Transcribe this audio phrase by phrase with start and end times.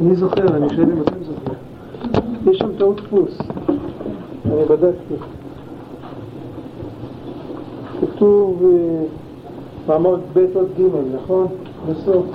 [0.00, 1.58] אני זוכר, אני שואל אם אתם זוכרים.
[2.50, 3.38] יש שם טעות דפוס.
[4.44, 5.14] אני בדקתי.
[8.00, 9.04] כתוב אה,
[9.88, 10.82] מאמר ב' עוד ג',
[11.14, 11.46] נכון?
[11.88, 12.26] בסוף.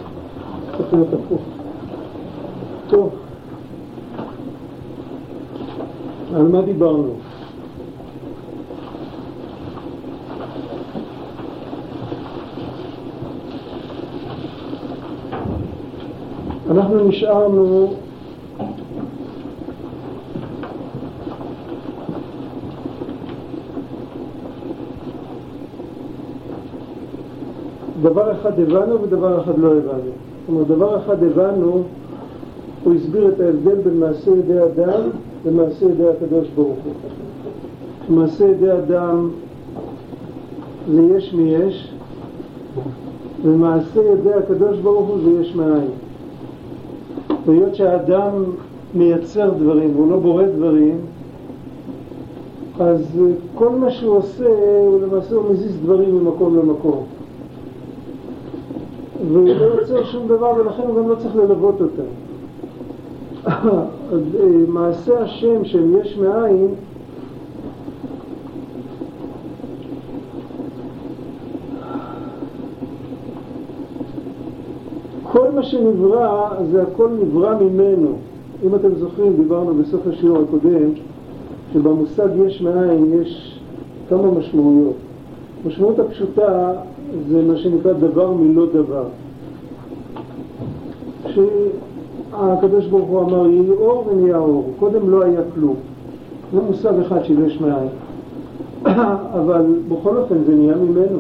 [0.78, 1.42] צריך להיות הפוך.
[2.90, 3.10] טוב.
[6.36, 7.14] על מה דיברנו?
[16.90, 17.94] אנחנו נשארנו
[28.02, 29.92] דבר אחד הבנו ודבר אחד לא הבנו.
[29.92, 31.84] זאת אומרת, דבר אחד הבנו,
[32.84, 35.02] הוא הסביר את ההבדל בין מעשה ידי אדם
[35.46, 36.94] למעשה ידי הקדוש ברוך הוא.
[38.18, 39.30] מעשה ידי אדם
[40.94, 41.94] זה יש מיש,
[43.44, 46.09] ומעשה ידי הקדוש ברוך הוא זה יש מאין.
[47.48, 48.44] היות שהאדם
[48.94, 50.98] מייצר דברים והוא לא בורא דברים,
[52.80, 53.20] אז
[53.56, 54.46] כל מה שהוא עושה,
[54.88, 57.04] הוא למעשה הוא מזיז דברים ממקום למקום.
[59.32, 62.10] והוא לא יוצר שום דבר ולכן הוא גם לא צריך ללוות אותם.
[64.68, 66.68] מעשה השם של יש מאין
[75.50, 78.14] כל מה שנברא זה הכל נברא ממנו.
[78.66, 80.90] אם אתם זוכרים, דיברנו בסוף השיעור הקודם
[81.74, 83.60] שבמושג יש מאין יש
[84.10, 84.94] כמה משמעויות.
[85.66, 86.74] המשמעות הפשוטה
[87.30, 89.04] זה מה שנקרא דבר מלא דבר.
[91.28, 95.76] שהקדוש ברוך הוא אמר יהי אור ונהיה אור, קודם לא היה כלום.
[96.54, 97.90] זה מושג אחד של יש מאין.
[99.40, 101.20] אבל בכל אופן זה נהיה ממנו.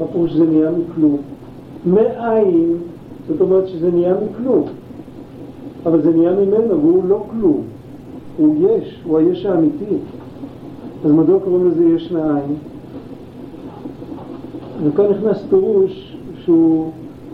[0.00, 1.16] מה פירוש שזה נהיה מכלום?
[1.86, 2.76] מאין,
[3.28, 4.64] זאת אומרת שזה נהיה מכלום.
[5.86, 7.62] אבל זה נהיה ממנו והוא לא כלום.
[8.36, 9.94] הוא יש, הוא היש האמיתי.
[11.04, 12.54] אז מדוע קוראים לזה יש מאין?
[14.84, 16.90] וכאן נכנס פירוש שהוא,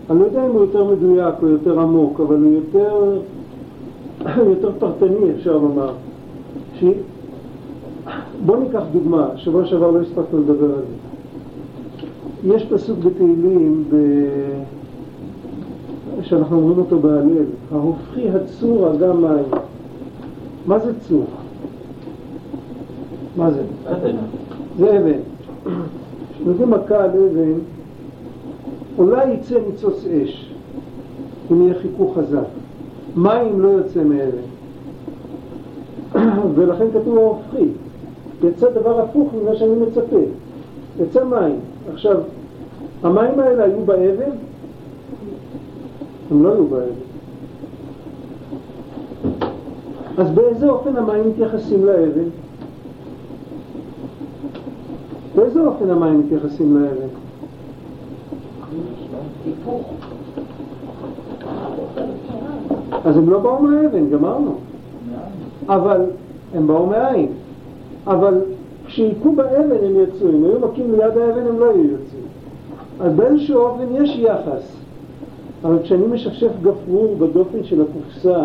[0.09, 3.19] אני לא יודע אם הוא יותר מדויק או יותר עמוק, אבל הוא יותר,
[4.53, 5.91] יותר פרטני אפשר לומר.
[6.79, 6.83] ש...
[8.45, 12.55] בוא ניקח דוגמה, שבוע שעבר לא הספקנו לדבר על זה.
[12.55, 13.95] יש פסוק בתהילים ב...
[16.21, 19.45] שאנחנו אומרים אותו בהלל, ההופכי הצור אגם מים.
[20.65, 21.25] מה זה צור?
[23.37, 23.61] מה זה?
[24.77, 25.19] זה אבן.
[26.33, 27.59] כשנותנים מכה על אבן,
[28.97, 30.53] אולי יצא ניצוץ אש,
[31.51, 32.47] אם יהיה חיכוך חזק.
[33.15, 34.49] מים לא יוצא מאבן.
[36.55, 37.65] ולכן כתוב ההופכי.
[38.43, 40.19] יצא דבר הפוך ממה שאני מצפה.
[40.99, 41.59] יצא מים.
[41.93, 42.17] עכשיו,
[43.03, 44.31] המים האלה היו באבן?
[46.31, 47.09] הם לא היו באבן.
[50.17, 52.29] אז באיזה אופן המים מתייחסים לאבן?
[55.35, 57.07] באיזה אופן המים מתייחסים לאבן?
[63.05, 64.55] אז הם לא באו מהאבן, גמרנו.
[65.67, 66.01] אבל
[66.53, 67.27] הם באו מאין.
[68.07, 68.41] אבל
[68.85, 72.23] כשהיכו באבן הם יצאו, אם היו מכים ליד האבן הם לא היו יוצאים.
[72.99, 74.78] אז באיזשהו אופן יש יחס.
[75.63, 78.43] אבל כשאני משפשף גפרור בדופן של הקופסה,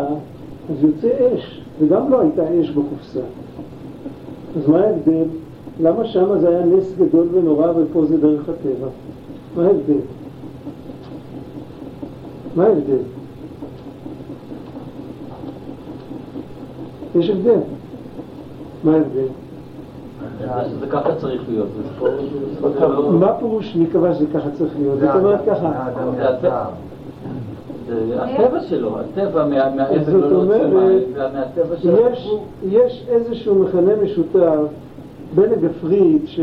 [0.71, 3.21] אז יוצא אש, וגם לא הייתה אש בקופסה.
[4.57, 5.25] אז מה ההבדל?
[5.81, 8.87] למה שם זה היה נס גדול ונורא ופה זה דרך הטבע?
[9.57, 10.01] מה ההבדל?
[12.57, 13.03] מה ההבדל?
[17.15, 17.59] יש הבדל.
[18.85, 19.27] מה ההבדל?
[20.81, 21.69] זה ככה צריך להיות.
[23.21, 25.01] מה פירוש מי קבע שזה ככה צריך להיות?
[25.01, 26.69] זאת אומרת ככה.
[28.09, 30.45] זה הטבע שלו, הטבע מהאבן לא
[31.35, 31.93] מהטבע שלו.
[32.11, 32.35] יש,
[32.69, 34.59] יש איזשהו מכנה משותף
[35.35, 36.41] בין הגפרית ש...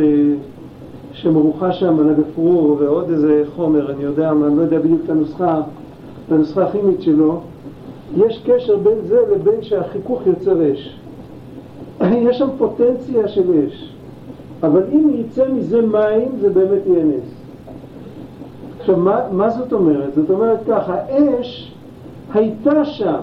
[1.14, 5.62] שמרוחה שם על הגפרור ועוד איזה חומר, אני יודע, אני לא יודע בדיוק את הנוסחה,
[6.28, 7.40] את הנוסחה הכימית שלו,
[8.18, 11.00] יש קשר בין זה לבין שהחיכוך יוצר אש.
[12.28, 13.94] יש שם פוטנציה של אש,
[14.64, 17.41] אבל אם יצא מזה מים זה באמת יהיה נס.
[18.82, 20.14] עכשיו, מה, מה זאת אומרת?
[20.16, 21.74] זאת אומרת ככה, אש
[22.34, 23.20] הייתה שם,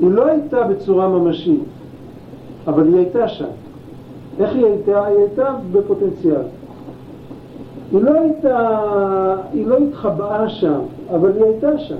[0.00, 1.62] היא לא הייתה בצורה ממשית,
[2.66, 3.44] אבל היא הייתה שם.
[4.38, 5.04] איך היא הייתה?
[5.06, 6.40] היא הייתה בפוטנציאל.
[7.92, 8.78] היא לא הייתה,
[9.52, 10.80] היא לא התחבאה שם,
[11.14, 11.96] אבל היא הייתה שם.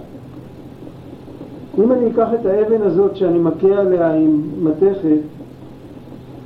[1.79, 5.21] אם אני אקח את האבן הזאת שאני מכה עליה עם מתכת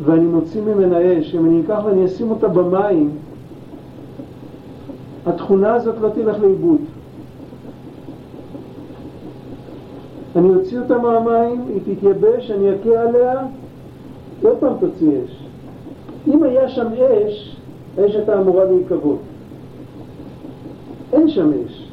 [0.04, 3.10] ואני מוציא ממנה אש, אם אני אקח ואני אשים אותה במים,
[5.26, 6.80] התכונה הזאת לא תלך לאיבוד.
[10.36, 13.34] אני אוציא אותה מהמים, היא תתייבש, אני אכה עליה,
[14.42, 15.44] עוד פעם תוציא אש.
[16.28, 17.56] אם היה שם אש,
[17.98, 19.18] האש הייתה אמורה להיקוות.
[21.12, 21.88] אין שם אש,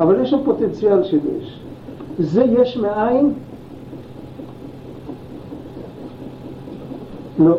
[0.00, 1.60] אבל יש שם פוטנציאל של אש.
[2.18, 3.32] זה יש מאין?
[7.38, 7.58] לא.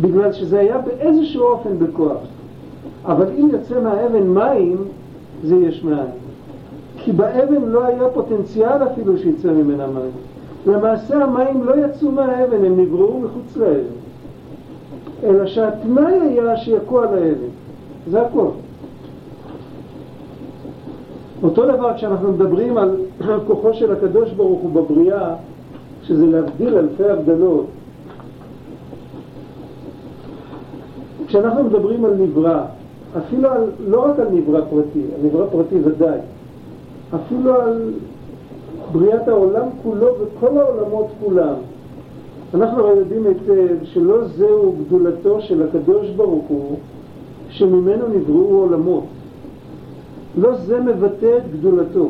[0.00, 2.18] בגלל שזה היה באיזשהו אופן בכוח.
[3.06, 4.76] אבל אם יוצא מהאבן מים,
[5.44, 6.10] זה יש מאין.
[6.96, 10.10] כי באבן לא היה פוטנציאל אפילו שיצא ממנה מים.
[10.66, 13.96] למעשה המים לא יצאו מהאבן, הם נגרעו מחוץ לאבן.
[15.24, 17.48] אלא שהתנאי היה שיכו על האבן.
[18.10, 18.46] זה הכל.
[21.42, 22.96] אותו דבר כשאנחנו מדברים על
[23.46, 25.34] כוחו של הקדוש ברוך הוא בבריאה,
[26.02, 27.66] שזה להבדיל אלפי הבדלות.
[31.26, 32.62] כשאנחנו מדברים על נברא,
[33.18, 36.18] אפילו על, לא רק על נברא פרטי, על נברא פרטי ודאי,
[37.14, 37.92] אפילו על
[38.92, 41.54] בריאת העולם כולו וכל העולמות כולם.
[42.54, 46.78] אנחנו הרי יודעים היטב שלא זהו גדולתו של הקדוש ברוך הוא
[47.50, 49.04] שממנו נבראו עולמות.
[50.38, 52.08] לא זה מבטא את גדולתו.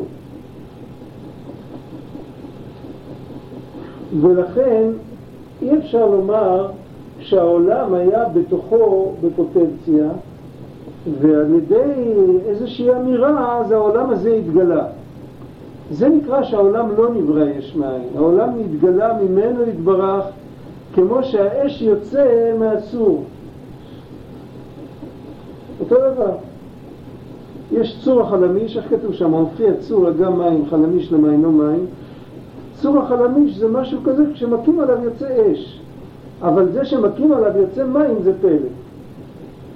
[4.21, 4.89] ולכן
[5.61, 6.67] אי אפשר לומר
[7.19, 10.09] שהעולם היה בתוכו בפוטנציה
[11.21, 12.13] ועל ידי
[12.45, 14.85] איזושהי אמירה אז העולם הזה התגלה.
[15.91, 20.25] זה נקרא שהעולם לא נברא יש מאין, העולם נתגלה ממנו יתברך
[20.93, 23.23] כמו שהאש יוצא מהצור.
[25.79, 26.31] אותו דבר.
[27.71, 29.33] יש צור החלמיש, איך כתוב שם?
[29.33, 31.85] הופיע צור אגם מים, חלמיש למיינו מים.
[32.73, 35.81] צור החלמיש זה משהו כזה, כשמכים עליו יוצא אש.
[36.41, 38.67] אבל זה שמכים עליו יוצא מים זה פלא.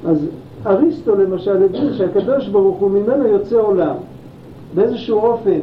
[0.06, 0.25] אז
[0.66, 3.96] אריסטו למשל הבין שהקדוש ברוך הוא ממנו יוצא עולם.
[4.75, 5.60] באיזשהו אופן,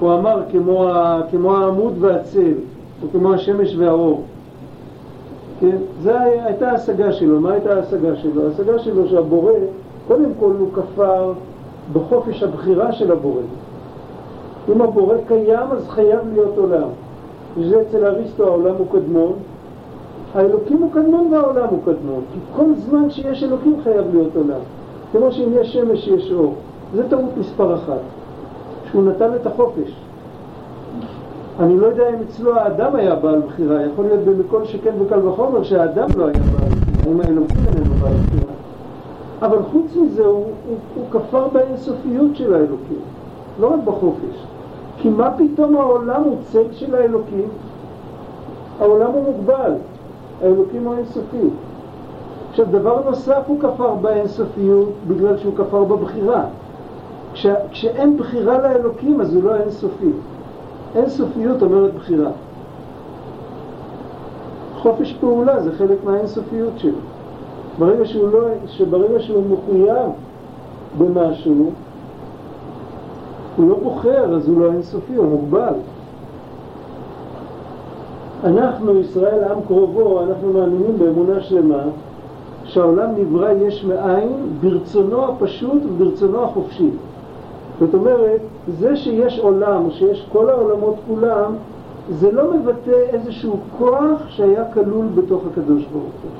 [0.00, 2.52] הוא אמר כמו, ה, כמו העמוד והצל,
[3.02, 4.22] או כמו השמש והאור.
[5.60, 5.76] כן?
[6.02, 6.12] זו
[6.44, 7.40] הייתה ההשגה שלו.
[7.40, 8.46] מה הייתה ההשגה שלו?
[8.46, 9.52] ההשגה שלו שהבורא,
[10.08, 11.32] קודם כל הוא כפר
[11.92, 13.42] בחופש הבחירה של הבורא.
[14.72, 16.88] אם הבורא קיים אז חייב להיות עולם.
[17.56, 19.32] וזה אצל אריסטו העולם הוא קדמון,
[20.34, 24.60] האלוקים הוא קדמון והעולם הוא קדמון, כי כל זמן שיש אלוקים חייב להיות עולם.
[25.12, 26.54] כמו שאם יש שמש יש אור.
[26.94, 28.00] זה טעות מספר אחת,
[28.90, 29.96] שהוא נתן את החופש.
[31.60, 35.62] אני לא יודע אם אצלו האדם היה בעל בחירה, יכול להיות במכל שכן וקל וחומר
[35.62, 38.52] שהאדם לא היה בעל בחירה, אם האלוקים איננו בעל בחירה.
[39.42, 43.00] אבל חוץ מזה הוא, הוא, הוא כפר באינסופיות של האלוקים,
[43.60, 44.46] לא רק בחופש.
[44.98, 47.48] כי מה פתאום העולם הוא צל של האלוקים?
[48.80, 49.72] העולם הוא מוגבל,
[50.42, 51.48] האלוקים הוא אינסופי.
[52.50, 56.44] עכשיו דבר נוסף הוא כפר באינסופיות בגלל שהוא כפר בבחירה.
[57.32, 60.10] כש, כשאין בחירה לאלוקים אז הוא לא אינסופי.
[60.94, 62.30] אינסופיות אומרת בחירה.
[64.78, 66.98] חופש פעולה זה חלק מהאינסופיות שלו.
[67.78, 70.10] ברגע שהוא לא, שברגע שהוא מחויב
[70.98, 71.72] במשהו,
[73.56, 75.74] הוא לא בוחר, אז הוא לא אינסופי, הוא מוגבל.
[78.44, 81.82] אנחנו, ישראל, עם קרובו, אנחנו מאמינים באמונה שלמה
[82.64, 86.90] שהעולם נברא יש מאין ברצונו הפשוט וברצונו החופשי.
[87.80, 88.40] זאת אומרת,
[88.78, 91.52] זה שיש עולם, שיש כל העולמות כולם,
[92.10, 96.30] זה לא מבטא איזשהו כוח שהיה כלול בתוך הקדוש ברוך הוא.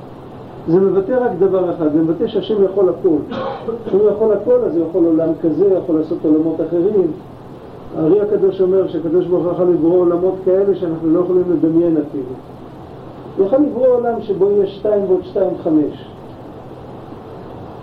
[0.68, 3.34] זה מבטא רק דבר אחד, זה מבטא שהשם יכול הכל.
[3.86, 7.12] כשהוא יכול הכל, אז הוא יכול עולם כזה, יכול לעשות עולמות אחרים.
[7.96, 12.34] הארי הקדוש אומר שהקדוש ברוך הוא יכול לברוא עולמות כאלה שאנחנו לא יכולים לדמיין אפילו.
[13.36, 16.08] הוא יכול לברוא עולם שבו יש שתיים ועוד שתיים חמש.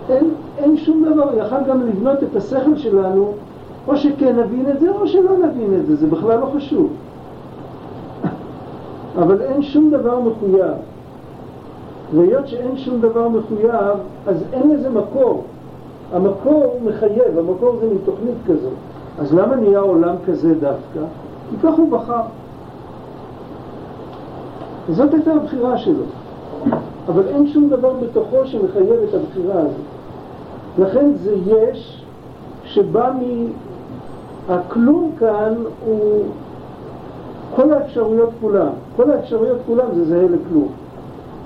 [0.08, 3.32] אין, אין שום דבר, הוא יכול גם לבנות את השכל שלנו,
[3.88, 6.92] או שכן נבין את זה או שלא נבין את זה, זה בכלל לא חשוב.
[9.22, 10.74] אבל אין שום דבר מחויב.
[12.14, 13.96] והיות שאין שום דבר מחויב,
[14.26, 15.44] אז אין לזה מקור.
[16.12, 18.72] המקור מחייב, המקור זה מתוכנית כזאת.
[19.18, 21.00] אז למה נהיה עולם כזה דווקא?
[21.50, 22.22] כי כך הוא בחר.
[24.88, 26.04] זאת הייתה הבחירה שלו.
[27.08, 29.86] אבל אין שום דבר בתוכו שמחייב את הבחירה הזאת.
[30.78, 32.04] לכן זה יש
[32.64, 33.46] שבא מ...
[34.48, 35.54] הכלום כאן
[35.86, 36.24] הוא
[37.56, 38.68] כל האפשרויות כולם.
[38.96, 40.68] כל האפשרויות כולם זה זהה לכלום.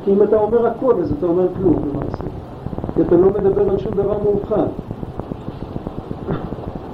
[0.04, 2.24] כי אם אתה אומר הכל, אז אתה אומר כלום למעשה.
[2.94, 4.66] כי אתה לא מדבר על שום דבר מאובחן.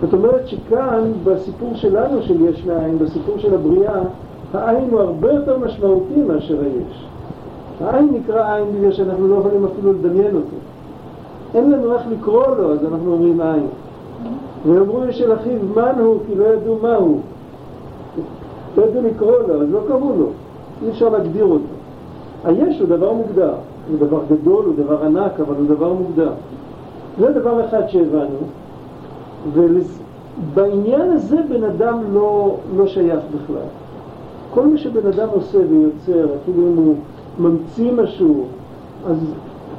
[0.00, 4.00] זאת אומרת שכאן, בסיפור שלנו של יש מאין, בסיפור של הבריאה,
[4.54, 7.06] העין הוא הרבה יותר משמעותי מאשר היש.
[7.80, 10.56] העין נקרא עין בגלל שאנחנו לא יכולים אפילו לדמיין אותו.
[11.54, 13.66] אין לנו איך לקרוא לו, אז אנחנו אומרים עין.
[14.66, 17.20] ואמרו יש אל אחיו מן הוא, כי לא ידעו מה הוא.
[18.76, 20.26] לא ידעו לקרוא לו, אז לא קראו לו,
[20.82, 21.64] אי אפשר להגדיר אותו.
[22.44, 23.52] היש הוא דבר מוגדר,
[23.90, 26.30] הוא דבר גדול, הוא דבר ענק, אבל הוא דבר מוגדר.
[27.18, 28.38] זה דבר אחד שהבנו,
[29.54, 33.66] ובעניין הזה בן אדם לא, לא שייך בכלל.
[34.54, 36.94] כל מה שבן אדם עושה ויוצר, אפילו אם הוא
[37.38, 38.44] ממציא משהו,
[39.06, 39.16] אז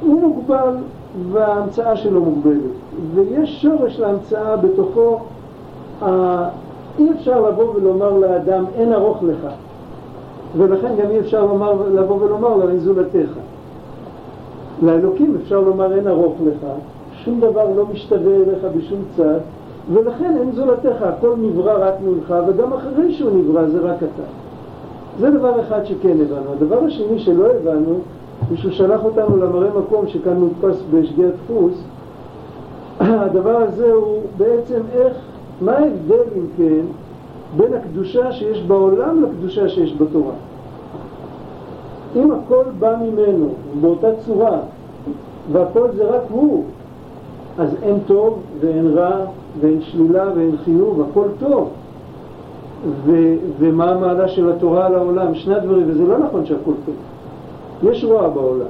[0.02, 0.76] הוא מוגבל
[1.32, 2.70] וההמצאה שלו מוגבלת.
[3.14, 5.18] ויש שורש להמצאה בתוכו,
[6.98, 9.46] אי אפשר לבוא ולומר לאדם אין ארוך לך,
[10.56, 13.30] ולכן גם אי אפשר לומר, לבוא ולומר לו אין זולתך.
[14.82, 16.66] לאלוקים אפשר לומר אין ארוך לך,
[17.24, 19.38] שום דבר לא משתווה אליך בשום צד,
[19.92, 24.22] ולכן אין זולתך, הכל נברא רק ממך, וגם אחרי שהוא נברא זה רק אתה.
[25.18, 26.52] זה דבר אחד שכן הבנו.
[26.52, 27.98] הדבר השני שלא הבנו,
[28.48, 31.82] הוא שהוא שלח אותנו למראה מקום שכאן מודפס בשגיאת דפוס,
[33.00, 35.16] הדבר הזה הוא בעצם איך,
[35.60, 36.84] מה ההבדל אם כן
[37.56, 40.34] בין הקדושה שיש בעולם לקדושה שיש בתורה.
[42.16, 43.48] אם הכל בא ממנו
[43.80, 44.58] באותה צורה
[45.52, 46.64] והכל זה רק הוא,
[47.58, 49.24] אז אין טוב ואין רע
[49.60, 51.70] ואין שלילה ואין חיוב, הכל טוב.
[53.06, 56.94] ו- ומה המעלה של התורה על העולם, שני הדברים, וזה לא נכון שהכל טוב.
[57.82, 58.66] יש רוע בעולם.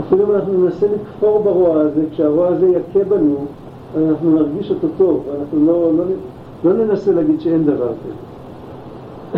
[0.00, 3.36] אפילו אם אנחנו ננסה לכפור ברוע הזה, כשהרוע הזה יכה בנו,
[3.96, 6.04] אנחנו נרגיש אותו טוב, אנחנו לא, לא,
[6.64, 8.14] לא ננסה להגיד שאין דבר כזה.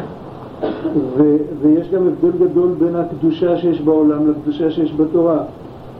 [1.16, 5.42] ו- ויש גם הבדל גדול בין הקדושה שיש בעולם לקדושה שיש בתורה.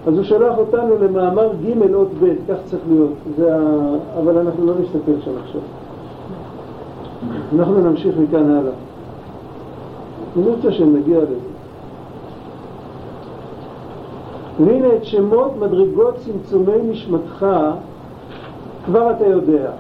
[0.07, 3.59] אז הוא שלח אותנו למאמר ג' אות ב', כך צריך להיות, זה ה...
[4.19, 5.61] אבל אנחנו לא נסתכל שם עכשיו.
[7.59, 8.73] אנחנו נמשיך מכאן הלאה.
[10.37, 11.35] אני רוצה שנגיע לזה.
[14.61, 17.47] והנה את שמות מדרגות צמצומי נשמתך
[18.87, 19.71] כבר אתה יודע.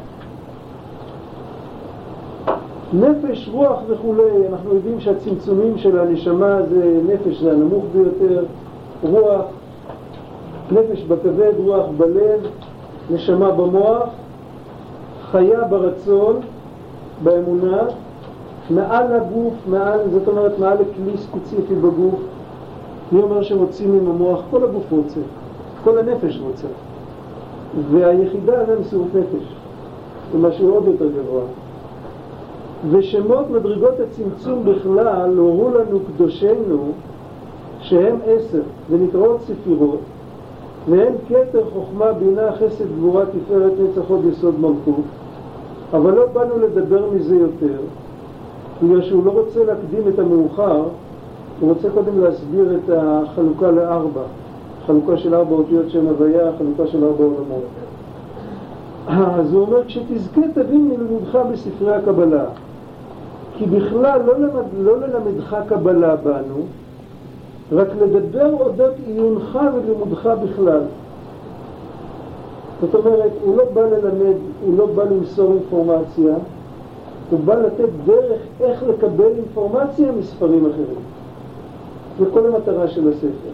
[2.93, 8.45] נפש, רוח וכולי, אנחנו יודעים שהצמצומים של הנשמה זה נפש זה הנמוך ביותר,
[9.03, 9.45] רוח,
[10.73, 12.41] נפש בכבד, רוח בלב,
[13.11, 14.09] נשמה במוח,
[15.31, 16.41] חיה ברצון,
[17.23, 17.83] באמונה,
[18.71, 22.21] מעל הגוף, מעל, זאת אומרת מעל לכלי ספציפי בגוף.
[23.12, 24.41] מי אומר שרוצים עם המוח?
[24.50, 25.21] כל הגוף רוצה,
[25.85, 26.67] כל הנפש רוצה.
[27.91, 29.55] והיחידה זה מסירות נפש,
[30.33, 31.43] זה משהו עוד יותר גבוה.
[32.91, 36.93] ושמות מדרגות הצמצום בכלל הורו לנו קדושנו
[37.81, 40.00] שהם עשר ונקראות ספירות
[40.89, 45.05] והן כתר חוכמה בינה חסד גבורה תפארת נצח עוד יסוד מלכות.
[45.93, 47.79] אבל לא באנו לדבר מזה יותר
[48.83, 50.83] בגלל שהוא לא רוצה להקדים את המאוחר
[51.61, 54.23] הוא רוצה קודם להסביר את החלוקה לארבע.
[54.87, 57.65] חלוקה של ארבע אותיות שם הוויה, חלוקה של ארבע עולמות.
[59.09, 62.45] אז הוא אומר כשתזכה תבין מלימודך בספרי הקבלה.
[63.59, 66.63] כי בכלל לא, למד, לא ללמדך קבלה בנו,
[67.73, 70.81] רק לדבר אודות עיונך ולימודך בכלל.
[72.81, 76.35] זאת אומרת, הוא לא בא ללמד, הוא לא בא למסור אינפורמציה,
[77.31, 81.00] הוא בא לתת דרך איך לקבל אינפורמציה מספרים אחרים.
[82.19, 83.50] זה כל המטרה של הספר.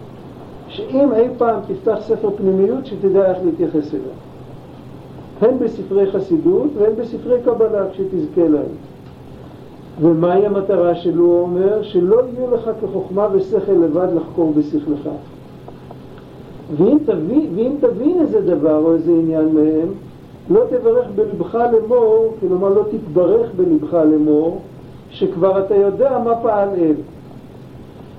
[0.68, 4.16] שאם אי פעם תפתח ספר פנימיות, שתדע איך להתייחס אליו.
[5.40, 8.72] הן בספרי חסידות והן בספרי קבלה, כשתזכה להם.
[10.00, 11.24] ומהי המטרה שלו?
[11.24, 15.08] הוא אומר שלא יהיו לך כחוכמה ושכל לבד לחקור בשכלך.
[16.76, 19.88] ואם תבין, ואם תבין איזה דבר או איזה עניין מהם,
[20.50, 24.60] לא תברך בלבך לאמור, כלומר לא תתברך בלבך לאמור,
[25.10, 26.94] שכבר אתה יודע מה פעל אל.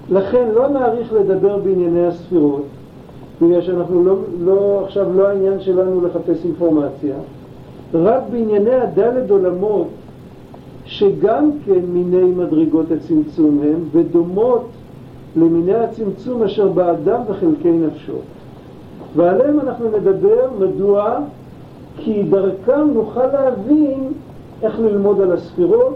[0.10, 2.64] לכן לא נאריך לדבר בענייני הספירות,
[3.42, 4.16] בגלל שאנחנו לא,
[4.46, 7.16] לא, עכשיו לא העניין שלנו לחפש אינפורמציה,
[7.94, 9.88] רק בענייני הדלת עולמות
[10.88, 14.66] שגם כן מיני מדרגות הצמצום הם, ודומות
[15.36, 18.14] למיני הצמצום אשר באדם וחלקי נפשו.
[19.16, 21.20] ועליהם אנחנו נדבר, מדוע?
[21.98, 24.12] כי דרכם נוכל להבין
[24.64, 25.96] איך ללמוד על הספירות,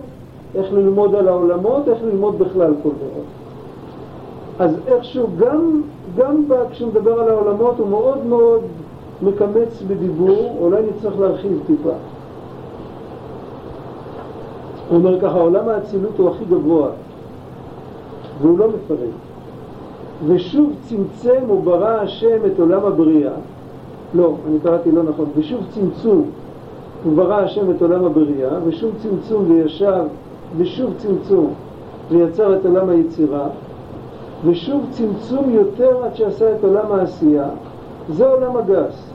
[0.55, 3.23] איך ללמוד על העולמות, איך ללמוד בכלל כל דבר.
[4.59, 5.81] אז איכשהו גם,
[6.17, 8.61] גם כשהוא מדבר על העולמות הוא מאוד מאוד
[9.21, 11.93] מקמץ בדיבור, אולי נצטרך להרחיב טיפה.
[14.91, 16.89] הוא אומר ככה, עולם האצילות הוא הכי גבוה,
[18.41, 19.09] והוא לא מפרט.
[20.27, 23.31] ושוב צמצם וברא השם את עולם הבריאה,
[24.13, 26.25] לא, אני קראתי לא נכון, ושוב צמצום
[27.05, 30.03] וברא השם את עולם הבריאה, ושוב צמצום וישב,
[30.57, 31.53] ושוב צמצום
[32.09, 33.47] ויצר את עולם היצירה,
[34.45, 37.49] ושוב צמצום יותר עד שעשה את עולם העשייה,
[38.09, 39.10] זה עולם הגס.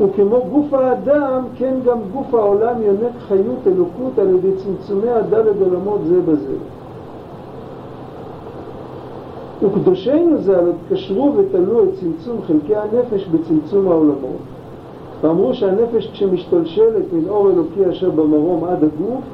[0.00, 6.00] וכמו גוף האדם, כן גם גוף העולם יונק חיות אלוקות על ידי צמצומי הדלת עולמות
[6.06, 6.54] זה בזה.
[9.62, 14.38] וקדושינו ז"ל התקשרו ותלו את צמצום חלקי הנפש בצמצום העולמות.
[15.20, 19.24] ואמרו שהנפש כשמשתלשלת מן אור אלוקי אשר במרום עד הגוף,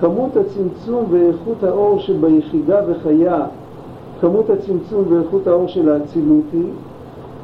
[0.00, 3.46] כמות הצמצום ואיכות האור שביחידה וחיה,
[4.20, 6.62] כמות הצמצום ואיכות האור של האצילות היא,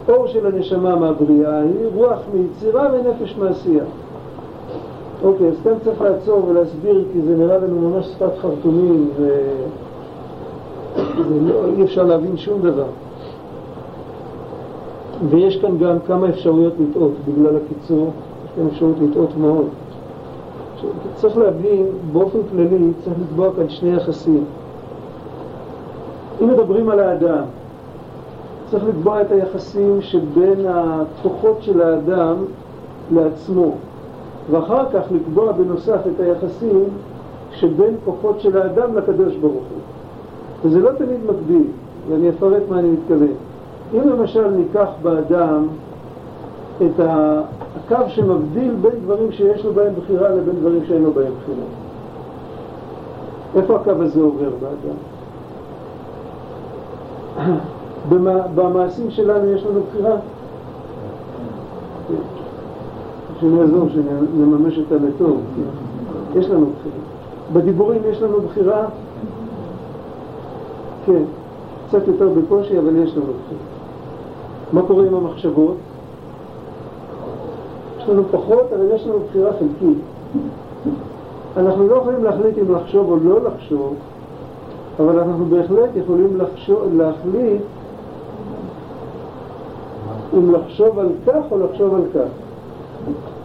[0.08, 3.84] אור של הנשמה מהבריאה היא, רוח מיצירה ונפש מעשייה.
[5.24, 9.28] אוקיי, אז כאן צריך לעצור ולהסביר כי זה נראה לנו ממש שפת חרטומים ו...
[11.46, 12.86] לא, אפשר להבין שום דבר.
[15.30, 18.10] ויש כאן גם כמה אפשרויות לטעות בגלל הקיצור,
[18.44, 19.66] יש כאן אפשרות לטעות מאוד.
[21.14, 24.44] צריך להבין, באופן כללי צריך לקבוע כאן שני יחסים.
[26.42, 27.44] אם מדברים על האדם,
[28.72, 32.36] צריך לקבוע את היחסים שבין הכוחות של האדם
[33.14, 33.72] לעצמו,
[34.50, 36.84] ואחר כך לקבוע בנוסף את היחסים
[37.52, 39.80] שבין כוחות של האדם לקדוש ברוך הוא.
[40.64, 41.64] וזה לא תמיד מקביל,
[42.08, 43.34] ואני אפרט מה אני מתכוון.
[43.94, 45.66] אם למשל ניקח באדם
[46.76, 51.66] את הקו שמבדיל בין דברים שיש לו בהם בחירה לבין דברים שאין לו בהם בחירה.
[53.56, 54.96] איפה הקו הזה עובר באדם?
[58.54, 60.16] במעשים שלנו יש לנו בחירה?
[63.40, 65.40] שאני אעזור, שנממש את הלטוב.
[66.36, 66.94] יש לנו בחירה.
[67.52, 68.86] בדיבורים יש לנו בחירה?
[71.06, 71.22] כן.
[71.88, 73.60] קצת יותר בקושי, אבל יש לנו בחירה.
[74.72, 75.76] מה קורה עם המחשבות?
[77.98, 79.98] יש לנו פחות, אבל יש לנו בחירה חלקית.
[81.56, 83.94] אנחנו לא יכולים להחליט אם לחשוב או לא לחשוב,
[85.00, 87.60] אבל אנחנו בהחלט יכולים לחשוב, להחליט
[90.34, 92.30] אם לחשוב על כך או לחשוב על כך.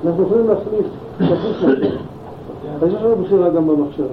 [0.06, 0.86] אנחנו יכולים להחליט,
[1.20, 1.94] להחליט
[2.82, 4.06] אז יש לנו בחירה גם במחשבה.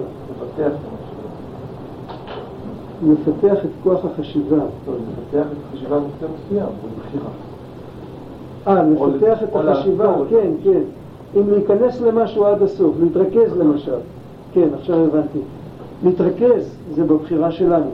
[3.03, 4.55] מפתח את כוח החשיבה.
[4.55, 7.29] מפתח את החשיבה בנושא מסוים, הוא בחירה.
[8.67, 10.81] אה, מפתח את החשיבה, כן, כן.
[11.35, 13.97] אם להיכנס למשהו עד הסוף, להתרכז למשל.
[14.53, 15.39] כן, עכשיו הבנתי.
[16.03, 17.89] להתרכז זה בבחירה שלנו.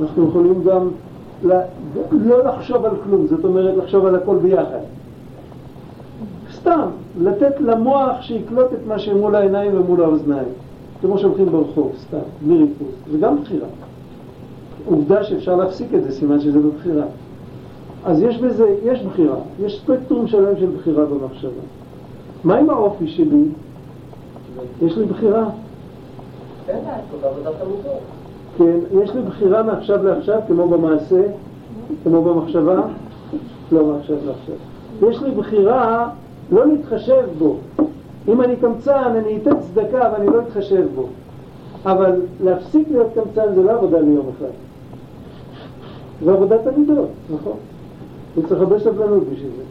[0.00, 0.88] אנחנו יכולים גם
[2.12, 4.80] לא לחשוב על כלום, זאת אומרת לחשוב על הכל ביחד.
[6.52, 6.88] סתם,
[7.20, 10.48] לתת למוח שיקלוט את מה שמול העיניים ומול האוזניים.
[11.00, 12.94] כמו שהולכים ברחוב, סתם, בלי ריכוז.
[13.12, 13.68] זה גם בחירה.
[14.86, 17.04] עובדה שאפשר להפסיק את זה, סימן שזה בבחירה.
[18.04, 21.62] אז יש בזה, יש בחירה, יש ספקטרום שלם של בחירה במחשבה.
[22.44, 23.44] מה עם האופי שלי?
[24.82, 25.44] יש לי בחירה.
[28.58, 31.22] כן, יש לי בחירה מעכשיו לעכשיו, כמו במעשה,
[32.04, 32.80] כמו במחשבה,
[33.72, 34.54] לא מעכשיו לעכשיו.
[35.10, 36.08] יש לי בחירה
[36.52, 37.56] לא להתחשב בו.
[38.28, 41.06] אם אני קמצן, אני אתן צדקה, ואני לא אתחשב בו.
[41.86, 44.52] אבל להפסיק להיות קמצן זה לא עבודה ליום אחד.
[46.24, 47.56] זה עבודת המידות, נכון?
[48.36, 49.62] וצריך הרבה סבלנות בשביל זה.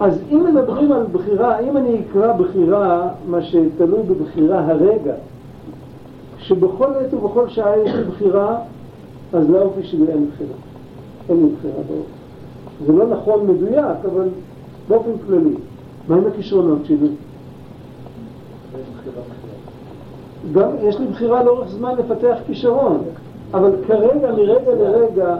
[0.00, 5.14] אז אם מדברים על בחירה, אם אני אקרא בחירה, מה שתלוי בבחירה הרגע,
[6.50, 8.58] שבכל עת ובכל שעה יש לי בחירה,
[9.32, 10.54] אז לאופי שלי אין בחירה.
[11.28, 12.12] אין לי בחירה באופי.
[12.86, 14.28] זה לא נכון מדויק, אבל
[14.88, 15.54] באופן כללי.
[16.08, 17.08] מה עם הכישרונות שלי?
[20.52, 23.02] גם יש לי בחירה לאורך זמן לפתח כישרון.
[23.54, 25.36] אבל כרגע, מרגע לרגע,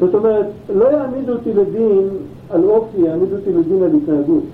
[0.00, 2.08] זאת אומרת, לא יעמידו אותי לדין
[2.50, 4.44] על אופי, יעמידו אותי לדין על התנהגות.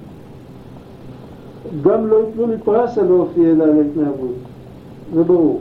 [1.82, 4.55] גם לא ייתנו לי פרס על אופי, אלא על התנהגות.
[5.14, 5.60] ברור.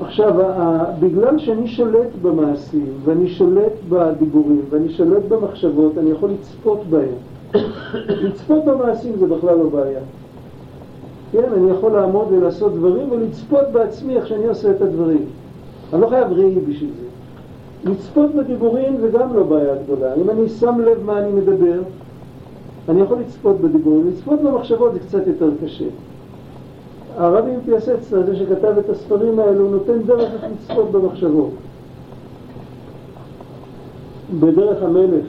[0.00, 0.34] עכשיו,
[1.00, 7.14] בגלל שאני שולט במעשים, ואני שולט בדיבורים, ואני שולט במחשבות, אני יכול לצפות בהם.
[8.24, 10.00] לצפות במעשים זה בכלל לא בעיה.
[11.32, 15.24] כן, אני יכול לעמוד ולעשות דברים ולצפות בעצמי איך שאני עושה את הדברים.
[15.92, 17.06] אני לא חייב ראי בשביל זה.
[17.90, 20.14] לצפות בדיבורים זה גם לא בעיה גדולה.
[20.14, 21.80] אם אני שם לב מה אני מדבר,
[22.88, 24.08] אני יכול לצפות בדיבורים.
[24.08, 25.84] לצפות במחשבות זה קצת יותר קשה.
[27.16, 31.50] הרבי מפיאסצנה, זה שכתב את הספרים האלו, נותן דרך איך לצפות במחשבות.
[34.40, 35.24] בדרך המלך,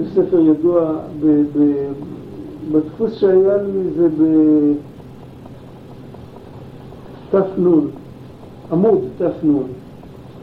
[0.00, 1.92] יש ספר ידוע ב- ב-
[2.72, 4.08] בדפוס שהיה לי זה
[7.32, 7.64] בת"ן,
[8.72, 9.48] עמוד ת"ן.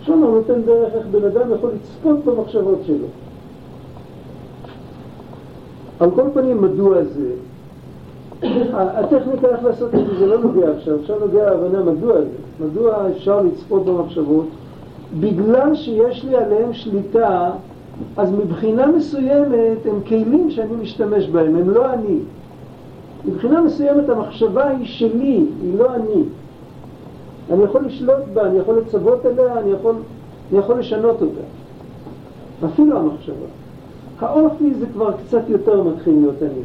[0.01, 3.07] שם הוא נותן דרך איך בן אדם יכול לצפות במחשבות שלו.
[5.99, 7.31] על כל פנים, מדוע זה?
[8.73, 13.09] הטכניקה איך לעשות את זה, זה לא נוגע עכשיו, עכשיו נוגע להבנה מדוע זה, מדוע
[13.17, 14.47] אפשר לצפות במחשבות?
[15.19, 17.51] בגלל שיש לי עליהם שליטה
[18.17, 22.19] אז מבחינה מסוימת הם כלים שאני משתמש בהם, הם לא אני.
[23.25, 26.23] מבחינה מסוימת המחשבה היא שלי, היא לא אני.
[27.51, 29.95] אני יכול לשלוט בה, אני יכול לצוות עליה, אני יכול,
[30.51, 31.41] אני יכול לשנות אותה.
[32.65, 33.58] אפילו המחשבה.
[34.21, 36.62] האופי זה כבר קצת יותר מתחיל להיות אני.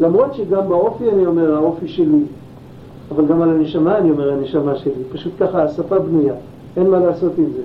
[0.00, 2.22] למרות שגם באופי אני אומר האופי שלי,
[3.14, 4.92] אבל גם על הנשמה אני אומר הנשמה שלי.
[5.12, 6.34] פשוט ככה השפה בנויה,
[6.76, 7.62] אין מה לעשות עם זה.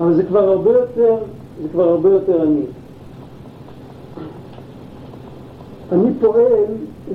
[0.00, 1.16] אבל זה כבר הרבה יותר,
[1.62, 2.62] זה כבר הרבה יותר אני.
[5.92, 6.64] אני פועל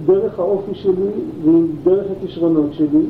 [0.05, 1.09] דרך האופי שלי
[1.43, 3.05] ודרך הכישרונות שלי,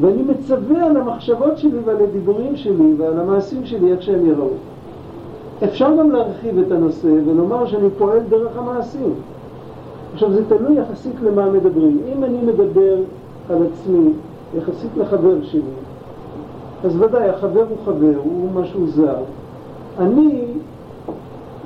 [0.00, 4.48] ואני מצווה על המחשבות שלי ועל הדיבורים שלי ועל המעשים שלי איך שהם יראו.
[5.64, 9.14] אפשר גם להרחיב את הנושא ולומר שאני פועל דרך המעשים.
[10.14, 11.98] עכשיו זה תלוי יחסית למה מדברים.
[12.12, 12.96] אם אני מדבר
[13.50, 14.10] על עצמי
[14.58, 15.60] יחסית לחבר שלי,
[16.84, 19.16] אז ודאי החבר הוא חבר, הוא משהו זר.
[19.98, 20.44] אני,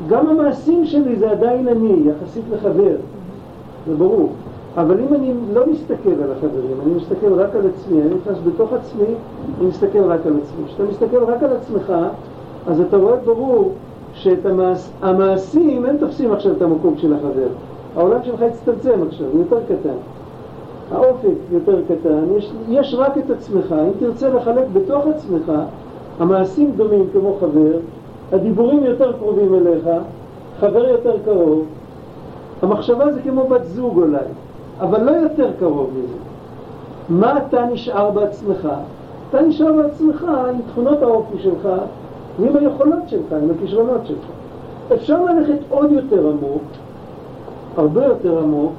[0.08, 2.96] גם המעשים שלי זה עדיין אני, יחסית לחבר,
[3.86, 4.32] זה ברור.
[4.76, 8.72] אבל אם אני לא מסתכל על החברים, אני מסתכל רק על עצמי, אני נכנס בתוך
[8.72, 9.14] עצמי,
[9.58, 10.66] אני מסתכל רק על עצמי.
[10.66, 11.92] כשאתה מסתכל רק על עצמך,
[12.68, 13.72] אז אתה רואה ברור
[14.14, 17.48] שאת המעש, המעשים, הם תופסים עכשיו את המקום של החבר.
[17.96, 19.96] העולם שלך הצטמצם עכשיו, הוא יותר קטן.
[20.92, 23.72] האופק יותר קטן, יש, יש רק את עצמך.
[23.72, 25.52] אם תרצה לחלק בתוך עצמך,
[26.18, 27.78] המעשים דומים כמו חבר,
[28.32, 29.88] הדיבורים יותר קרובים אליך,
[30.60, 31.64] חבר יותר קרוב,
[32.62, 34.18] המחשבה זה כמו בת זוג אולי,
[34.80, 36.18] אבל לא יותר קרוב מזה.
[37.08, 38.68] מה אתה נשאר בעצמך?
[39.30, 41.68] אתה נשאר בעצמך עם תכונות האופי שלך
[42.40, 44.26] ועם היכולות שלך, עם הכישרונות שלך.
[44.94, 46.62] אפשר ללכת עוד יותר עמוק,
[47.76, 48.72] הרבה יותר עמוק,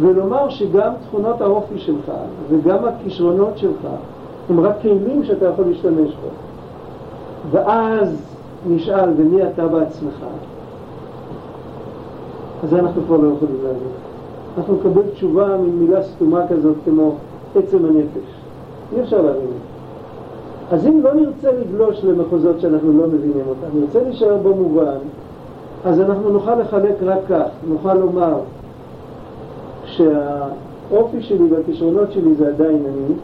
[0.00, 2.12] ולומר שגם תכונות האופי שלך
[2.48, 3.86] וגם הכישרונות שלך
[4.50, 6.34] הם רק כלים שאתה יכול להשתמש בהם.
[7.50, 8.16] ואז
[8.68, 10.24] נשאל, ומי אתה בעצמך?
[12.62, 13.88] אז זה אנחנו כבר לא יכולים להגיד.
[14.58, 17.14] אנחנו נקבל תשובה ממילה סתומה כזאת כמו
[17.56, 18.30] עצם הנפש.
[18.92, 19.61] אי אפשר להבין את.
[20.72, 24.98] אז אם לא נרצה לגלוש למחוזות שאנחנו לא מבינים אותם, נרצה להישאר במובן,
[25.84, 28.38] אז אנחנו נוכל לחלק רק כך, נוכל לומר
[29.84, 33.14] שהאופי שלי והכישרונות שלי זה עדיין אני,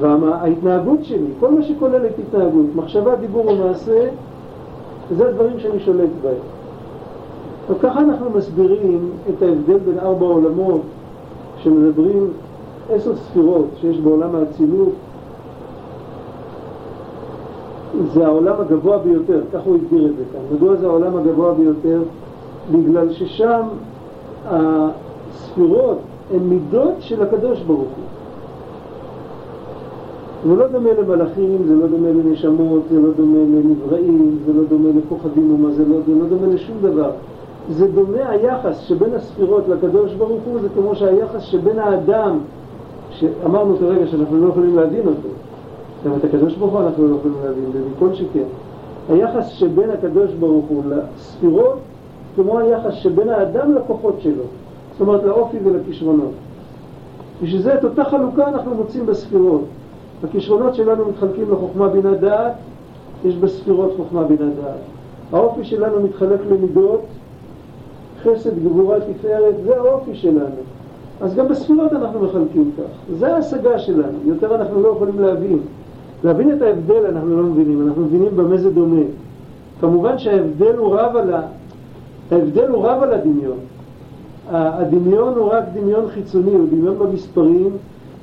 [0.00, 4.08] וההתנהגות שלי, כל מה שכולל את התנהגות, מחשבה, דיבור ומעשה,
[5.16, 6.34] זה הדברים שאני שולט בהם.
[7.70, 10.80] וככה אנחנו מסבירים את ההבדל בין ארבע עולמות
[11.58, 12.30] שמדברים
[12.90, 14.92] עשר ספירות שיש בעולם האצילות
[18.12, 20.40] זה העולם הגבוה ביותר, כך הוא הגדיר את זה כאן.
[20.56, 22.02] מדוע זה העולם הגבוה ביותר?
[22.72, 23.62] בגלל ששם
[24.46, 25.98] הספירות
[26.34, 28.04] הן מידות של הקדוש ברוך הוא.
[30.46, 34.88] זה לא דומה למלאכים, זה לא דומה לנשמות, זה לא דומה לנבראים, זה לא דומה
[34.98, 37.10] לכוכבים ומה זה לא, זה לא דומה לשום דבר.
[37.70, 42.38] זה דומה היחס שבין הספירות לקדוש ברוך הוא, זה כמו שהיחס שבין האדם,
[43.10, 45.28] שאמרנו כרגע שאנחנו לא יכולים להבין אותו,
[46.04, 48.44] גם את הקדוש ברוך הוא אנחנו לא יכולים להבין, ומכל שכן.
[49.08, 51.78] היחס שבין הקדוש ברוך הוא לספירות,
[52.36, 54.44] כמו היחס שבין האדם לכוחות שלו,
[54.92, 56.32] זאת אומרת לאופי ולכישרונות.
[57.42, 59.64] בשביל זה את אותה חלוקה אנחנו מוצאים בספירות.
[60.24, 62.52] הכישרונות שלנו מתחלקים לחוכמה בינה דעת,
[63.24, 64.80] יש בספירות חוכמה בינה דעת.
[65.32, 67.00] האופי שלנו מתחלק למידות,
[68.22, 70.62] חסד, גבורה, תפארת, זה האופי שלנו.
[71.20, 73.14] אז גם בספירות אנחנו מחלקים כך.
[73.18, 75.58] זה ההשגה שלנו, יותר אנחנו לא יכולים להבין.
[76.24, 79.02] להבין את ההבדל אנחנו לא מבינים, אנחנו מבינים במה זה דומה.
[79.80, 81.42] כמובן שההבדל הוא רב על ה...
[82.30, 83.58] ההבדל הוא רב על הדמיון.
[84.50, 87.70] הדמיון הוא רק דמיון חיצוני, הוא דמיון במספרים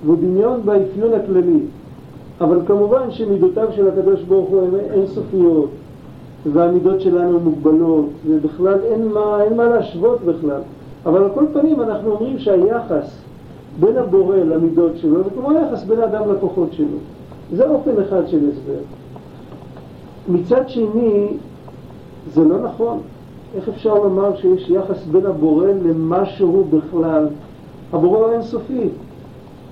[0.05, 1.59] והוא דמיון באפיון הכללי.
[2.41, 5.69] אבל כמובן שמידותיו של הקדוש ברוך הוא הן אינסופיות,
[6.53, 10.61] והמידות שלנו מוגבלות, ובכלל אין מה, אין מה להשוות בכלל.
[11.05, 13.17] אבל על כל פנים אנחנו אומרים שהיחס
[13.79, 16.97] בין הבורא למידות שלו זה כמו היחס בין האדם לכוחות שלו.
[17.53, 18.81] זה אופן אחד של הסבר.
[20.27, 21.27] מצד שני,
[22.33, 22.99] זה לא נכון.
[23.55, 27.27] איך אפשר לומר שיש יחס בין הבורא למשהו בכלל?
[27.93, 28.89] הבורא הוא אינסופי,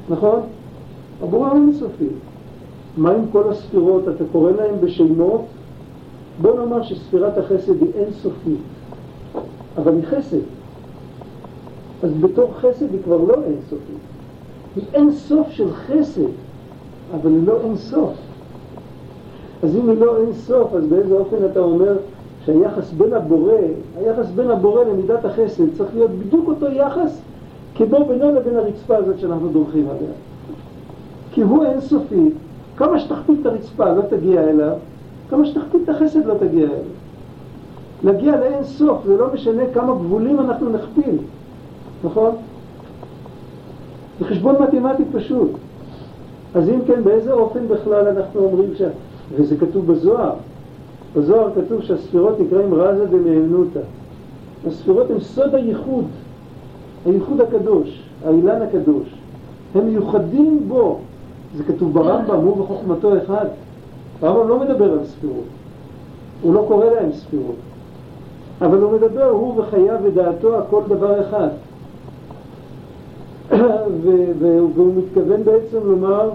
[0.09, 0.39] נכון?
[1.23, 2.07] הבורא הוא אינסופי.
[2.97, 4.03] מה עם כל הספירות?
[4.15, 5.41] אתה קורא להן בשמות?
[6.41, 8.59] בוא נאמר שספירת החסד היא אינסופית,
[9.77, 10.37] אבל היא חסד.
[12.03, 13.97] אז בתור חסד היא כבר לא אינסופית.
[14.75, 16.21] היא אינסוף של חסד,
[17.13, 18.13] אבל היא לא אינסוף.
[19.63, 21.97] אז אם היא לא אינסוף, אז באיזה אופן אתה אומר
[22.45, 23.51] שהיחס בין הבורא,
[23.99, 27.21] היחס בין הבורא למידת החסד צריך להיות בדיוק אותו יחס
[27.75, 30.11] כמו בינו לבין הרצפה הזאת שאנחנו דורכים עליה.
[31.31, 32.29] כי הוא אינסופי,
[32.77, 34.73] כמה שתחתית את הרצפה לא תגיע אליו,
[35.29, 36.97] כמה שתחתית את החסד לא תגיע אליו.
[38.03, 41.17] להגיע לאין סוף, זה לא משנה כמה גבולים אנחנו נכפיל,
[42.03, 42.35] נכון?
[44.19, 45.51] זה חשבון מתמטי פשוט.
[46.57, 48.81] אז אם כן, באיזה אופן בכלל אנחנו אומרים ש...
[49.35, 50.33] וזה כתוב בזוהר.
[51.15, 53.79] בזוהר כתוב שהספירות נקראים רזה דמהנותא.
[54.67, 56.05] הספירות הן סוד הייחוד,
[57.05, 59.07] הייחוד הקדוש, האילן הקדוש.
[59.75, 60.99] הם מיוחדים בו.
[61.55, 63.45] זה כתוב ברמב"ם, הוא וחוכמתו אחד.
[64.21, 65.45] הרמב"ם לא מדבר על ספירות.
[66.41, 67.55] הוא לא קורא להם ספירות.
[68.61, 71.47] אבל הוא מדבר, הוא וחייו ודעתו, הכל דבר אחד.
[74.39, 76.29] והוא מתכוון בעצם לומר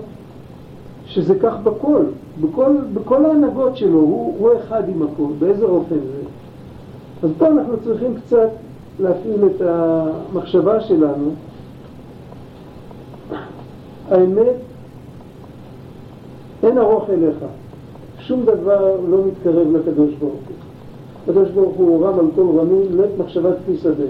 [1.15, 2.03] שזה כך בכל,
[2.41, 6.23] בכל, בכל ההנהגות שלו, הוא, הוא אחד עם הכל, באיזה אופן זה.
[7.23, 8.49] אז פה אנחנו צריכים קצת
[9.01, 11.31] להפעיל את המחשבה שלנו.
[14.11, 14.57] האמת,
[16.63, 17.37] אין ארוך אליך,
[18.19, 20.57] שום דבר לא מתקרב לקדוש ברוך הוא.
[21.23, 24.05] הקדוש ברוך הוא רם על כל רמים, לית מחשבת כפי שדה.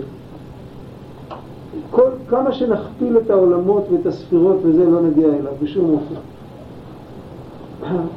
[1.90, 6.20] כל, כמה שנכפיל את העולמות ואת הספירות וזה לא נגיע אליו בשום אופן.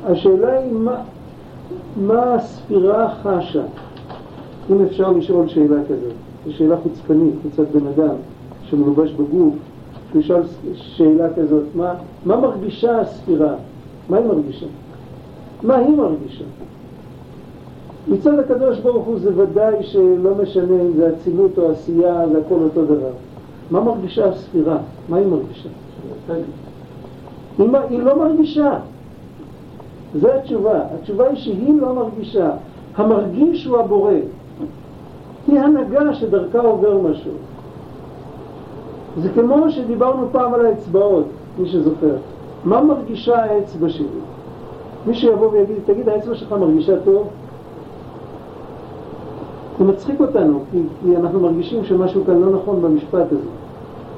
[0.06, 0.95] השאלה היא מה,
[1.97, 3.63] מה הספירה חשה,
[4.69, 6.13] אם אפשר לשאול שאלה כזאת.
[6.45, 8.15] זו שאלה חוצפנית, מצד בן אדם
[8.63, 9.54] שמלובש בגוף,
[10.15, 10.41] ישאל
[10.75, 11.93] שאלה כזאת, מה,
[12.25, 13.56] מה מרגישה הספירה?
[14.10, 14.65] מה היא מרגישה?
[15.63, 16.43] מה היא מרגישה?
[18.08, 22.60] מצד הקדוש ברוך הוא זה ודאי שלא משנה אם זה אצילות או עשייה, זה הכל
[22.63, 23.12] אותו דבר.
[23.71, 24.78] מה מרגישה הספירה?
[25.10, 25.69] מה היא מרגישה?
[27.58, 28.80] היא, היא לא מרגישה.
[30.19, 30.80] זו התשובה.
[30.99, 32.51] התשובה היא שהיא לא מרגישה.
[32.95, 34.12] המרגיש הוא הבורא.
[35.47, 37.32] היא הנהגה שדרכה עובר משהו.
[39.21, 41.25] זה כמו שדיברנו פעם על האצבעות,
[41.60, 42.15] מי שזוכר.
[42.65, 44.08] מה מרגישה האצבע שלי?
[45.08, 47.28] מי שיבוא ויגיד, תגיד, האצבע שלך מרגישה טוב?
[49.80, 53.49] זה מצחיק אותנו, כי, כי אנחנו מרגישים שמשהו כאן לא נכון במשפט הזה.